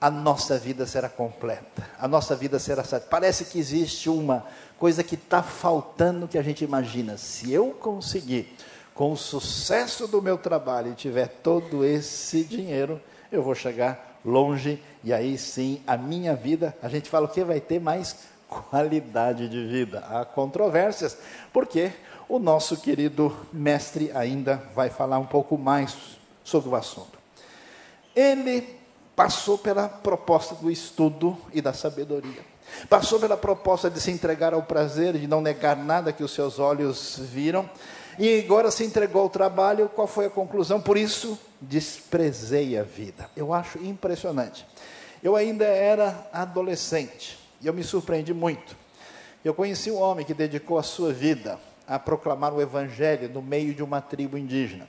[0.00, 3.08] a nossa vida será completa, a nossa vida será satisfeita.
[3.10, 4.46] Parece que existe uma
[4.78, 7.16] coisa que está faltando que a gente imagina.
[7.16, 8.54] Se eu conseguir,
[8.94, 13.00] com o sucesso do meu trabalho, e tiver todo esse dinheiro,
[13.32, 17.42] eu vou chegar longe e aí sim a minha vida, a gente fala o que
[17.42, 18.16] vai ter mais
[18.48, 20.04] qualidade de vida.
[20.08, 21.16] Há controvérsias,
[21.52, 21.92] porque
[22.28, 25.96] o nosso querido mestre ainda vai falar um pouco mais
[26.42, 27.18] sobre o assunto.
[28.14, 28.76] Ele
[29.14, 32.42] passou pela proposta do estudo e da sabedoria.
[32.88, 36.58] Passou pela proposta de se entregar ao prazer, de não negar nada que os seus
[36.58, 37.68] olhos viram.
[38.18, 39.88] E agora se entregou ao trabalho.
[39.88, 40.80] Qual foi a conclusão?
[40.80, 43.30] Por isso, desprezei a vida.
[43.36, 44.66] Eu acho impressionante.
[45.22, 48.76] Eu ainda era adolescente e eu me surpreendi muito.
[49.44, 53.74] Eu conheci um homem que dedicou a sua vida a proclamar o evangelho no meio
[53.74, 54.86] de uma tribo indígena.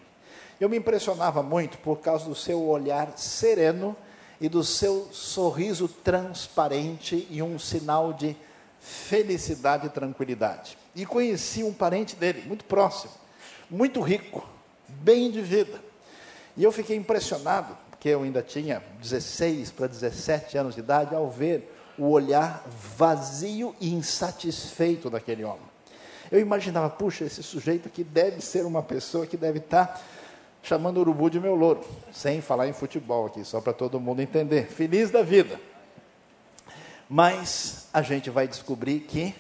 [0.60, 3.96] Eu me impressionava muito por causa do seu olhar sereno
[4.42, 8.36] e do seu sorriso transparente e um sinal de
[8.80, 10.78] felicidade e tranquilidade.
[10.96, 13.14] E conheci um parente dele, muito próximo,
[13.70, 14.48] muito rico,
[14.88, 15.80] bem de vida.
[16.58, 21.30] E eu fiquei impressionado, porque eu ainda tinha 16 para 17 anos de idade, ao
[21.30, 22.66] ver o olhar
[22.98, 25.70] vazio e insatisfeito daquele homem.
[26.32, 30.02] Eu imaginava, puxa, esse sujeito aqui deve ser uma pessoa que deve estar
[30.64, 31.82] chamando o urubu de meu louro,
[32.12, 34.68] sem falar em futebol aqui, só para todo mundo entender.
[34.68, 35.60] Feliz da vida.
[37.10, 39.36] Mas a gente vai descobrir que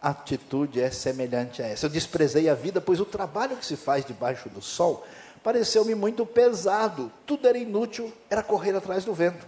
[0.00, 1.86] a atitude é semelhante a essa.
[1.86, 5.06] Eu desprezei a vida, pois o trabalho que se faz debaixo do sol
[5.42, 9.44] pareceu-me muito pesado, tudo era inútil, era correr atrás do vento.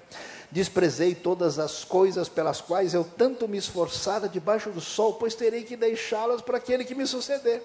[0.55, 5.65] Desprezei todas as coisas pelas quais eu tanto me esforçara debaixo do sol, pois terei
[5.65, 7.61] que deixá-las para aquele que me suceder.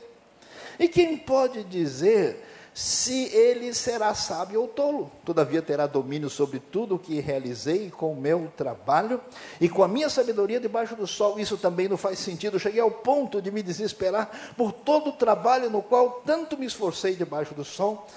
[0.79, 5.11] E quem pode dizer se ele será sábio ou tolo.
[5.23, 9.21] Todavia terá domínio sobre tudo o que realizei com o meu trabalho
[9.61, 11.39] e com a minha sabedoria debaixo do sol.
[11.39, 12.57] Isso também não faz sentido.
[12.59, 17.13] cheguei ao ponto de me desesperar por todo o trabalho no qual tanto me esforcei
[17.13, 18.07] debaixo do sol.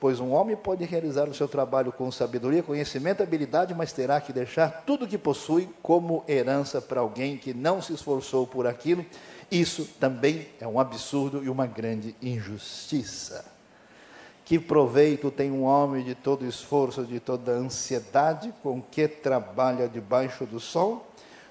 [0.00, 4.32] Pois um homem pode realizar o seu trabalho com sabedoria, conhecimento, habilidade, mas terá que
[4.32, 9.04] deixar tudo o que possui como herança para alguém que não se esforçou por aquilo.
[9.50, 13.44] Isso também é um absurdo e uma grande injustiça.
[14.42, 20.46] Que proveito tem um homem de todo esforço, de toda ansiedade, com que trabalha debaixo
[20.46, 21.06] do sol?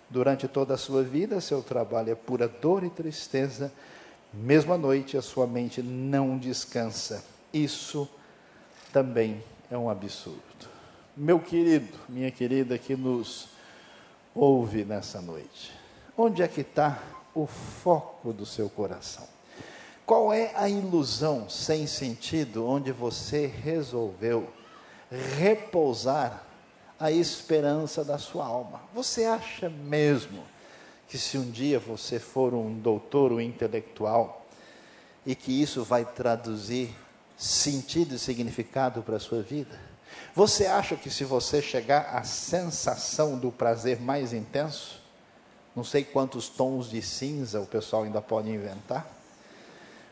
[0.09, 3.71] Durante toda a sua vida, seu trabalho é pura dor e tristeza.
[4.33, 7.23] Mesmo à noite, a sua mente não descansa.
[7.53, 8.09] Isso
[8.91, 10.39] também é um absurdo.
[11.15, 13.49] Meu querido, minha querida que nos
[14.33, 15.71] ouve nessa noite,
[16.17, 17.01] onde é que está
[17.33, 19.27] o foco do seu coração?
[20.05, 24.49] Qual é a ilusão sem sentido onde você resolveu
[25.37, 26.43] repousar
[26.99, 28.81] a esperança da sua alma?
[28.93, 30.43] Você acha mesmo
[31.07, 34.45] que se um dia você for um doutor, um intelectual,
[35.25, 36.95] e que isso vai traduzir
[37.39, 39.79] sentido e significado para a sua vida?
[40.35, 45.01] Você acha que se você chegar à sensação do prazer mais intenso,
[45.75, 49.07] não sei quantos tons de cinza o pessoal ainda pode inventar,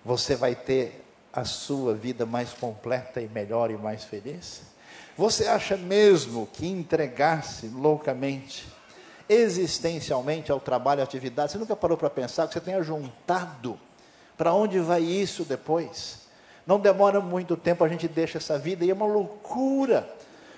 [0.06, 1.04] você vai ter
[1.34, 4.62] a sua vida mais completa e melhor e mais feliz?
[5.18, 8.68] Você acha mesmo que entregar-se loucamente,
[9.28, 13.78] existencialmente ao trabalho e atividade, você nunca parou para pensar que você tenha juntado?
[14.38, 16.27] Para onde vai isso depois?
[16.68, 20.08] Não demora muito tempo, a gente deixa essa vida e é uma loucura.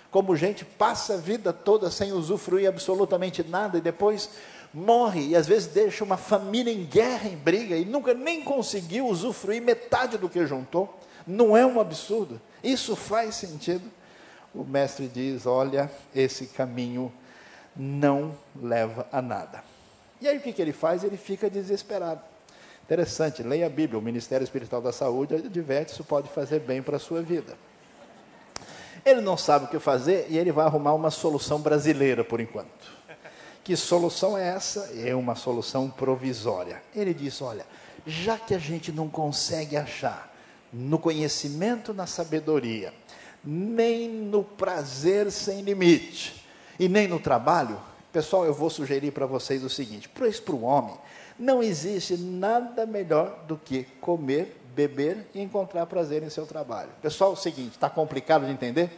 [0.10, 4.32] Como gente passa a vida toda sem usufruir absolutamente nada e depois
[4.74, 9.06] morre e às vezes deixa uma família em guerra, em briga e nunca nem conseguiu
[9.06, 10.98] usufruir metade do que juntou.
[11.28, 12.42] Não é um absurdo?
[12.64, 13.88] Isso faz sentido?
[14.54, 17.14] O mestre diz: olha, esse caminho
[17.76, 19.64] não leva a nada.
[20.20, 21.04] E aí o que, que ele faz?
[21.04, 22.22] Ele fica desesperado.
[22.90, 26.96] Interessante, leia a Bíblia, o Ministério Espiritual da Saúde adverte, isso pode fazer bem para
[26.96, 27.56] a sua vida.
[29.06, 32.92] Ele não sabe o que fazer e ele vai arrumar uma solução brasileira por enquanto.
[33.64, 34.92] Que solução é essa?
[34.96, 36.82] É uma solução provisória.
[36.96, 37.64] Ele diz: olha,
[38.08, 40.36] já que a gente não consegue achar
[40.74, 42.92] no conhecimento, na sabedoria,
[43.44, 46.44] nem no prazer sem limite,
[46.80, 47.80] e nem no trabalho,
[48.12, 50.98] pessoal, eu vou sugerir para vocês o seguinte: para o homem,
[51.40, 56.90] não existe nada melhor do que comer, beber e encontrar prazer em seu trabalho.
[57.02, 58.92] Pessoal, é o seguinte, está complicado de entender?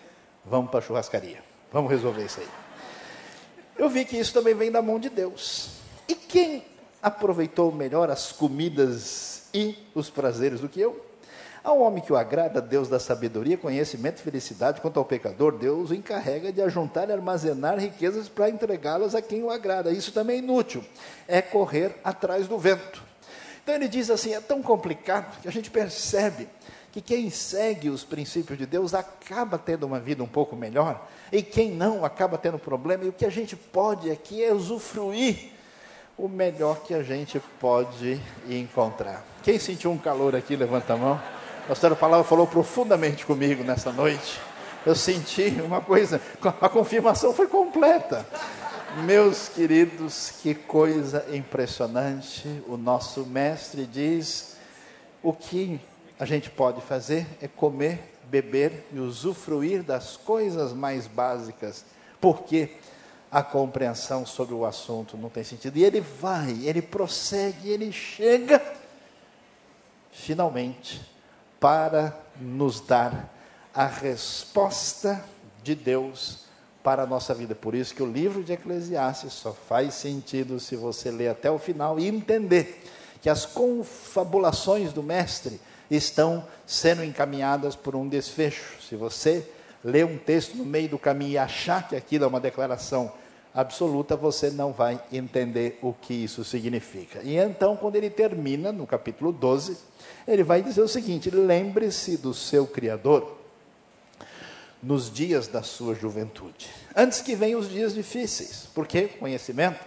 [0.43, 1.43] Vamos para a churrascaria.
[1.71, 2.47] Vamos resolver isso aí.
[3.77, 5.69] Eu vi que isso também vem da mão de Deus.
[6.07, 6.65] E quem
[7.01, 11.10] aproveitou melhor as comidas e os prazeres do que eu?
[11.63, 14.81] Ao homem que o agrada, Deus dá sabedoria, conhecimento e felicidade.
[14.81, 19.43] Quanto ao pecador, Deus o encarrega de ajuntar e armazenar riquezas para entregá-las a quem
[19.43, 19.91] o agrada.
[19.91, 20.83] Isso também é inútil.
[21.27, 23.03] É correr atrás do vento.
[23.61, 26.49] Então ele diz assim: é tão complicado que a gente percebe
[26.91, 31.41] que quem segue os princípios de Deus acaba tendo uma vida um pouco melhor, e
[31.41, 33.05] quem não acaba tendo problema.
[33.05, 35.51] E o que a gente pode aqui é usufruir
[36.17, 39.23] o melhor que a gente pode encontrar.
[39.43, 41.40] Quem sentiu um calor aqui, levanta a mão.
[41.67, 44.39] Pastora Palavra falou profundamente comigo nessa noite.
[44.85, 46.19] Eu senti uma coisa,
[46.59, 48.25] a confirmação foi completa.
[49.05, 52.63] Meus queridos, que coisa impressionante.
[52.67, 54.57] O nosso mestre diz:
[55.21, 55.79] o que
[56.19, 61.85] a gente pode fazer é comer, beber e usufruir das coisas mais básicas,
[62.19, 62.71] porque
[63.31, 65.77] a compreensão sobre o assunto não tem sentido.
[65.77, 68.61] E ele vai, ele prossegue, ele chega,
[70.11, 71.10] finalmente,
[71.61, 73.31] para nos dar
[73.71, 75.23] a resposta
[75.63, 76.45] de Deus
[76.83, 77.53] para a nossa vida.
[77.53, 81.59] Por isso que o livro de Eclesiastes só faz sentido se você ler até o
[81.59, 82.83] final e entender
[83.21, 88.81] que as confabulações do mestre estão sendo encaminhadas por um desfecho.
[88.81, 89.47] Se você
[89.83, 93.13] ler um texto no meio do caminho e achar que aquilo é uma declaração
[93.53, 97.21] absoluta, você não vai entender o que isso significa.
[97.23, 99.77] E então, quando ele termina, no capítulo 12,
[100.27, 103.37] ele vai dizer o seguinte: lembre-se do seu Criador
[104.81, 109.79] nos dias da sua juventude, antes que venham os dias difíceis, porque conhecimento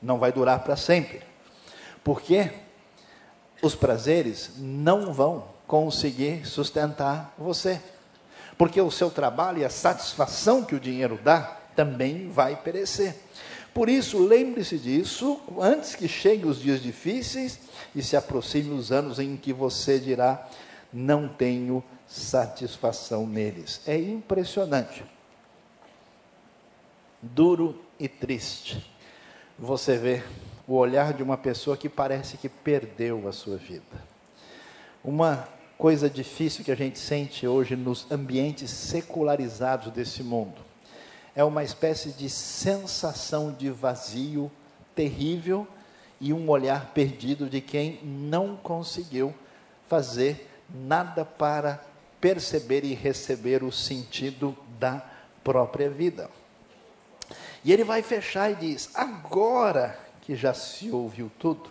[0.00, 1.20] não vai durar para sempre,
[2.02, 2.50] porque
[3.60, 7.78] os prazeres não vão conseguir sustentar você,
[8.56, 13.14] porque o seu trabalho e a satisfação que o dinheiro dá também vai perecer.
[13.72, 17.60] Por isso, lembre-se disso antes que cheguem os dias difíceis
[17.94, 20.48] e se aproximem os anos em que você dirá:
[20.92, 23.80] não tenho satisfação neles.
[23.86, 25.04] É impressionante.
[27.22, 28.84] Duro e triste.
[29.56, 30.24] Você vê
[30.66, 33.84] o olhar de uma pessoa que parece que perdeu a sua vida.
[35.04, 35.48] Uma
[35.78, 40.67] coisa difícil que a gente sente hoje nos ambientes secularizados desse mundo
[41.38, 44.50] é uma espécie de sensação de vazio
[44.92, 45.68] terrível
[46.20, 49.32] e um olhar perdido de quem não conseguiu
[49.86, 51.80] fazer nada para
[52.20, 55.00] perceber e receber o sentido da
[55.44, 56.28] própria vida.
[57.64, 61.70] E ele vai fechar e diz: agora que já se ouviu tudo,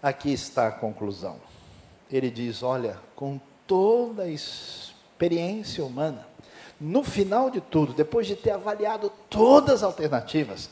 [0.00, 1.40] aqui está a conclusão.
[2.08, 6.27] Ele diz: olha, com toda a experiência humana,
[6.80, 10.70] no final de tudo, depois de ter avaliado todas as alternativas,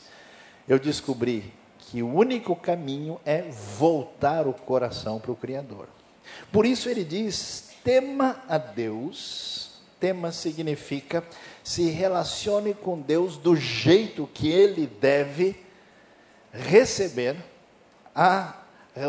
[0.67, 3.43] eu descobri que o único caminho é
[3.77, 5.87] voltar o coração para o Criador.
[6.51, 9.65] Por isso ele diz: tema a Deus.
[9.99, 11.23] Tema significa
[11.63, 15.59] se relacione com Deus do jeito que ele deve
[16.51, 17.35] receber
[18.13, 18.57] a,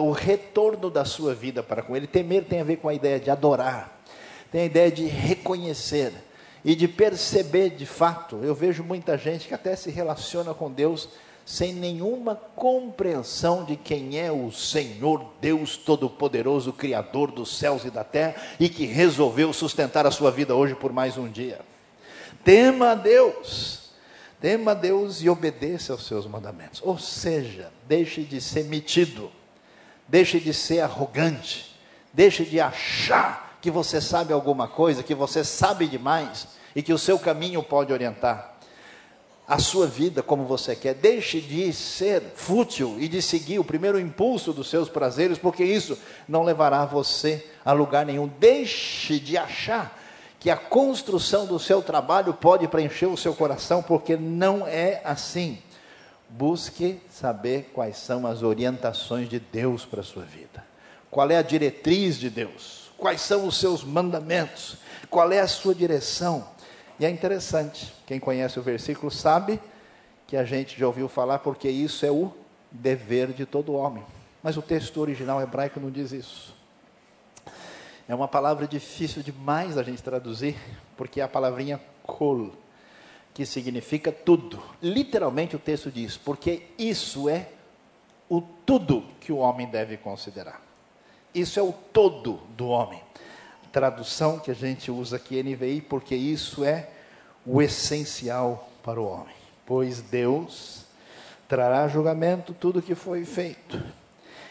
[0.00, 2.06] o retorno da sua vida para com ele.
[2.06, 4.00] Temer tem a ver com a ideia de adorar,
[4.50, 6.12] tem a ideia de reconhecer
[6.68, 8.40] e de perceber de fato.
[8.42, 11.08] Eu vejo muita gente que até se relaciona com Deus
[11.42, 18.04] sem nenhuma compreensão de quem é o Senhor Deus Todo-Poderoso, Criador dos céus e da
[18.04, 21.58] terra, e que resolveu sustentar a sua vida hoje por mais um dia.
[22.44, 23.92] Tema a Deus,
[24.38, 26.82] tema a Deus e obedeça aos seus mandamentos.
[26.84, 29.32] Ou seja, deixe de ser metido,
[30.06, 31.74] deixe de ser arrogante,
[32.12, 36.98] deixe de achar que você sabe alguma coisa, que você sabe demais e que o
[36.98, 38.58] seu caminho pode orientar
[39.48, 40.92] a sua vida como você quer.
[40.92, 45.98] Deixe de ser fútil e de seguir o primeiro impulso dos seus prazeres, porque isso
[46.28, 48.30] não levará você a lugar nenhum.
[48.38, 49.98] Deixe de achar
[50.38, 55.58] que a construção do seu trabalho pode preencher o seu coração, porque não é assim.
[56.28, 60.62] Busque saber quais são as orientações de Deus para a sua vida.
[61.10, 62.90] Qual é a diretriz de Deus?
[62.98, 64.76] Quais são os seus mandamentos?
[65.08, 66.46] Qual é a sua direção?
[66.98, 69.60] E é interessante, quem conhece o versículo sabe
[70.26, 72.32] que a gente já ouviu falar, porque isso é o
[72.72, 74.04] dever de todo homem.
[74.42, 76.54] Mas o texto original hebraico não diz isso.
[78.08, 80.56] É uma palavra difícil demais a gente traduzir,
[80.96, 82.52] porque é a palavrinha kol,
[83.32, 84.60] que significa tudo.
[84.82, 87.48] Literalmente o texto diz, porque isso é
[88.28, 90.60] o tudo que o homem deve considerar.
[91.32, 93.00] Isso é o todo do homem
[93.72, 96.88] tradução que a gente usa aqui, NVI, porque isso é
[97.44, 99.34] o essencial para o homem.
[99.66, 100.84] Pois Deus
[101.46, 103.82] trará julgamento tudo que foi feito,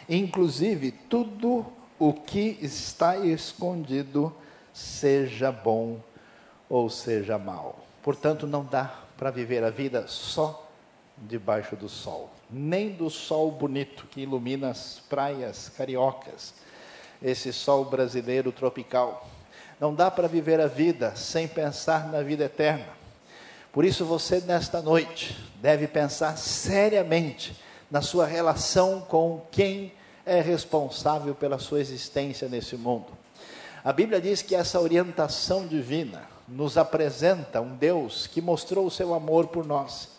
[0.09, 1.65] inclusive tudo
[1.99, 4.33] o que está escondido,
[4.73, 5.99] seja bom
[6.69, 7.85] ou seja mal.
[8.01, 10.69] Portanto, não dá para viver a vida só
[11.17, 16.53] debaixo do sol, nem do sol bonito que ilumina as praias cariocas
[17.21, 19.27] esse sol brasileiro tropical.
[19.79, 22.87] Não dá para viver a vida sem pensar na vida eterna.
[23.71, 27.55] Por isso, você, nesta noite, deve pensar seriamente
[27.89, 29.93] na sua relação com quem
[30.25, 33.07] é responsável pela sua existência nesse mundo.
[33.83, 39.13] A Bíblia diz que essa orientação divina nos apresenta um Deus que mostrou o seu
[39.13, 40.09] amor por nós,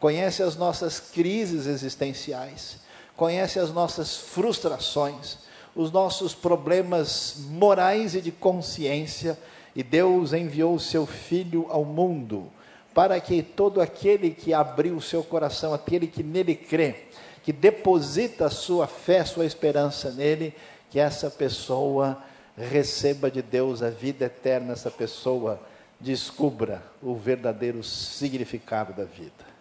[0.00, 2.78] conhece as nossas crises existenciais,
[3.16, 5.38] conhece as nossas frustrações,
[5.74, 9.38] os nossos problemas morais e de consciência,
[9.74, 12.50] e Deus enviou o seu Filho ao mundo,
[12.94, 17.04] para que todo aquele que abriu o seu coração, aquele que nele crê,
[17.42, 20.54] que deposita a sua fé, sua esperança nele,
[20.90, 22.22] que essa pessoa
[22.56, 25.58] receba de Deus a vida eterna, essa pessoa
[25.98, 29.52] descubra o verdadeiro significado da vida.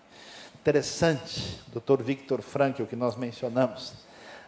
[0.60, 2.04] Interessante, Dr.
[2.04, 3.94] Victor Frankl, que nós mencionamos,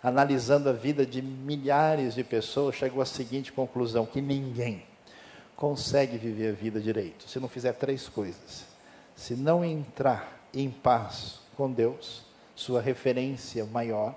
[0.03, 4.83] analisando a vida de milhares de pessoas, chegou à seguinte conclusão: que ninguém
[5.55, 8.65] consegue viver a vida direito se não fizer três coisas.
[9.15, 12.25] Se não entrar em paz com Deus,
[12.55, 14.15] sua referência maior,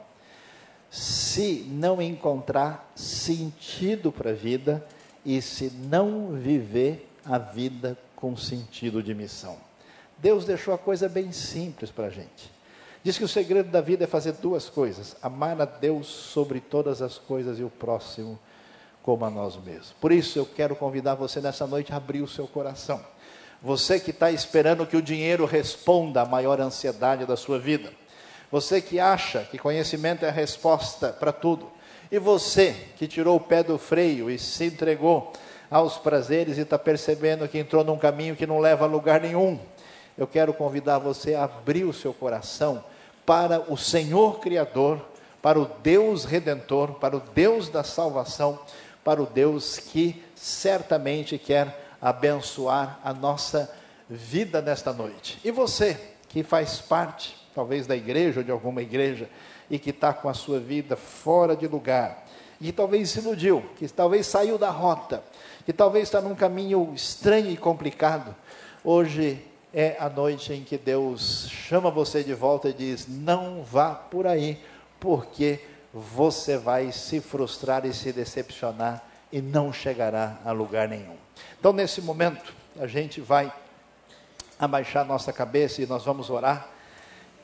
[0.90, 4.84] se não encontrar sentido para a vida
[5.24, 9.58] e se não viver a vida com sentido de missão.
[10.18, 12.55] Deus deixou a coisa bem simples para a gente.
[13.06, 17.00] Diz que o segredo da vida é fazer duas coisas: amar a Deus sobre todas
[17.00, 18.36] as coisas e o próximo
[19.00, 19.94] como a nós mesmos.
[20.00, 23.00] Por isso eu quero convidar você nessa noite a abrir o seu coração.
[23.62, 27.92] Você que está esperando que o dinheiro responda à maior ansiedade da sua vida.
[28.50, 31.70] Você que acha que conhecimento é a resposta para tudo.
[32.10, 35.32] E você que tirou o pé do freio e se entregou
[35.70, 39.60] aos prazeres e está percebendo que entrou num caminho que não leva a lugar nenhum.
[40.18, 42.82] Eu quero convidar você a abrir o seu coração
[43.26, 45.04] para o Senhor Criador,
[45.42, 48.58] para o Deus Redentor, para o Deus da salvação,
[49.04, 53.70] para o Deus que certamente quer abençoar a nossa
[54.08, 55.38] vida nesta noite.
[55.44, 55.98] E você
[56.28, 59.28] que faz parte, talvez, da igreja ou de alguma igreja,
[59.70, 62.24] e que está com a sua vida fora de lugar,
[62.60, 65.22] e talvez se iludiu, que talvez saiu da rota,
[65.64, 68.34] que talvez está num caminho estranho e complicado,
[68.84, 69.44] hoje
[69.78, 74.26] é a noite em que Deus chama você de volta e diz: não vá por
[74.26, 74.58] aí,
[74.98, 75.60] porque
[75.92, 81.16] você vai se frustrar e se decepcionar e não chegará a lugar nenhum.
[81.60, 83.52] Então, nesse momento, a gente vai
[84.58, 86.70] abaixar nossa cabeça e nós vamos orar.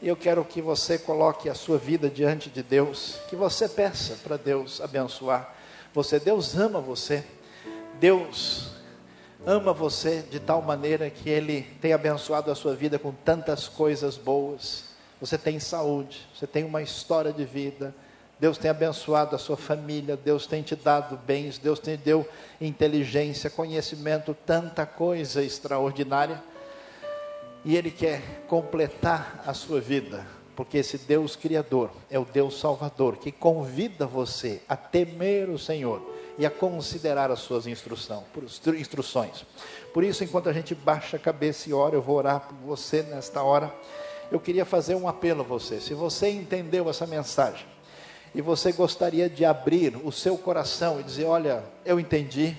[0.03, 4.39] Eu quero que você coloque a sua vida diante de Deus, que você peça para
[4.39, 5.55] Deus abençoar
[5.93, 6.19] você.
[6.19, 7.23] Deus ama você.
[8.01, 8.62] Deus
[9.47, 14.17] ama você de tal maneira que Ele tem abençoado a sua vida com tantas coisas
[14.17, 14.85] boas.
[15.21, 17.95] Você tem saúde, você tem uma história de vida.
[18.39, 22.29] Deus tem abençoado a sua família, Deus tem te dado bens, Deus te deu
[22.61, 26.43] inteligência, conhecimento, tanta coisa extraordinária.
[27.65, 30.27] E Ele quer completar a sua vida,
[30.57, 36.12] porque esse Deus Criador é o Deus Salvador que convida você a temer o Senhor
[36.39, 38.25] e a considerar as suas instrução,
[38.79, 39.45] instruções.
[39.93, 43.03] Por isso, enquanto a gente baixa a cabeça e ora, eu vou orar por você
[43.03, 43.73] nesta hora.
[44.31, 45.81] Eu queria fazer um apelo a você.
[45.81, 47.67] Se você entendeu essa mensagem
[48.35, 52.57] e você gostaria de abrir o seu coração e dizer: Olha, eu entendi,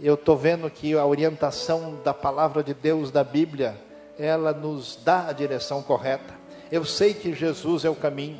[0.00, 3.76] eu estou vendo que a orientação da palavra de Deus, da Bíblia,
[4.18, 6.34] ela nos dá a direção correta.
[6.70, 8.38] Eu sei que Jesus é o caminho,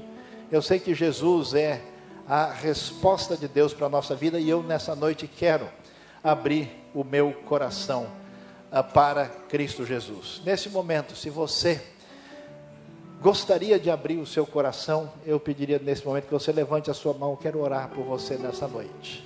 [0.51, 1.81] eu sei que Jesus é
[2.29, 5.69] a resposta de Deus para a nossa vida e eu nessa noite quero
[6.23, 8.07] abrir o meu coração
[8.71, 10.41] uh, para Cristo Jesus.
[10.45, 11.83] Nesse momento, se você
[13.21, 17.13] gostaria de abrir o seu coração, eu pediria nesse momento que você levante a sua
[17.13, 19.25] mão, quero orar por você nessa noite.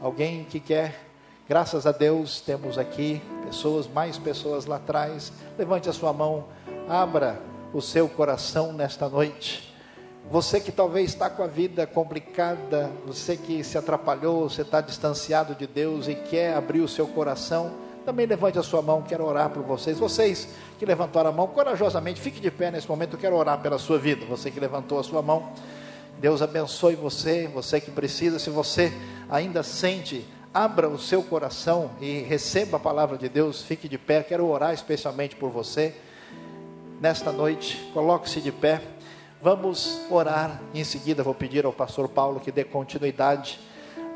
[0.00, 1.00] Alguém que quer,
[1.48, 5.32] graças a Deus, temos aqui pessoas, mais pessoas lá atrás.
[5.58, 6.46] Levante a sua mão,
[6.88, 7.40] abra
[7.72, 9.75] o seu coração nesta noite.
[10.28, 15.54] Você que talvez está com a vida complicada, você que se atrapalhou, você está distanciado
[15.54, 17.72] de Deus e quer abrir o seu coração,
[18.04, 20.00] também levante a sua mão, quero orar por vocês.
[20.00, 20.48] Vocês
[20.80, 23.98] que levantaram a mão, corajosamente, fique de pé nesse momento, eu quero orar pela sua
[23.98, 24.26] vida.
[24.26, 25.52] Você que levantou a sua mão,
[26.18, 28.92] Deus abençoe você, você que precisa, se você
[29.30, 34.24] ainda sente, abra o seu coração e receba a palavra de Deus, fique de pé,
[34.24, 35.94] quero orar especialmente por você.
[37.00, 38.80] Nesta noite, coloque-se de pé.
[39.46, 40.60] Vamos orar.
[40.74, 43.60] Em seguida, vou pedir ao pastor Paulo que dê continuidade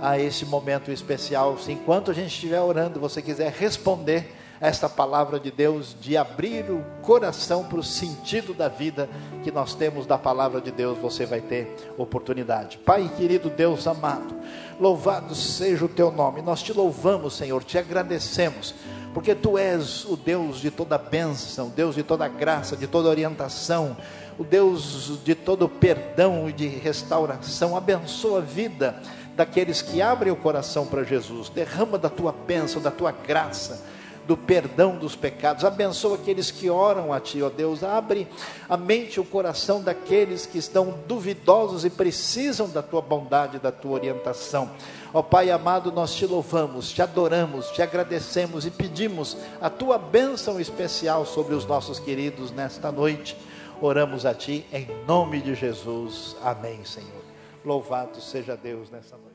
[0.01, 1.57] a esse momento especial.
[1.57, 6.17] Se enquanto a gente estiver orando, você quiser responder a esta palavra de Deus, de
[6.17, 9.09] abrir o coração para o sentido da vida
[9.45, 12.79] que nós temos da palavra de Deus, você vai ter oportunidade.
[12.79, 14.35] Pai querido Deus amado,
[14.81, 16.43] louvado seja o teu nome.
[16.43, 18.75] Nós te louvamos, Senhor, te agradecemos
[19.13, 23.97] porque tu és o Deus de toda bênção, Deus de toda graça, de toda orientação,
[24.39, 27.77] o Deus de todo perdão e de restauração.
[27.77, 29.01] Abençoa a vida
[29.37, 31.49] daqueles que abrem o coração para Jesus.
[31.49, 33.85] Derrama da tua bênção, da tua graça,
[34.27, 35.65] do perdão dos pecados.
[35.65, 37.83] Abençoa aqueles que oram a ti, ó Deus.
[37.83, 38.29] Abre
[38.69, 43.73] a mente e o coração daqueles que estão duvidosos e precisam da tua bondade, da
[43.73, 44.71] tua orientação.
[45.13, 50.61] Ó Pai amado, nós te louvamos, te adoramos, te agradecemos e pedimos a tua bênção
[50.61, 53.37] especial sobre os nossos queridos nesta noite.
[53.83, 56.37] Oramos a Ti em nome de Jesus.
[56.43, 57.25] Amém, Senhor.
[57.65, 59.30] Louvado seja Deus nessa noite.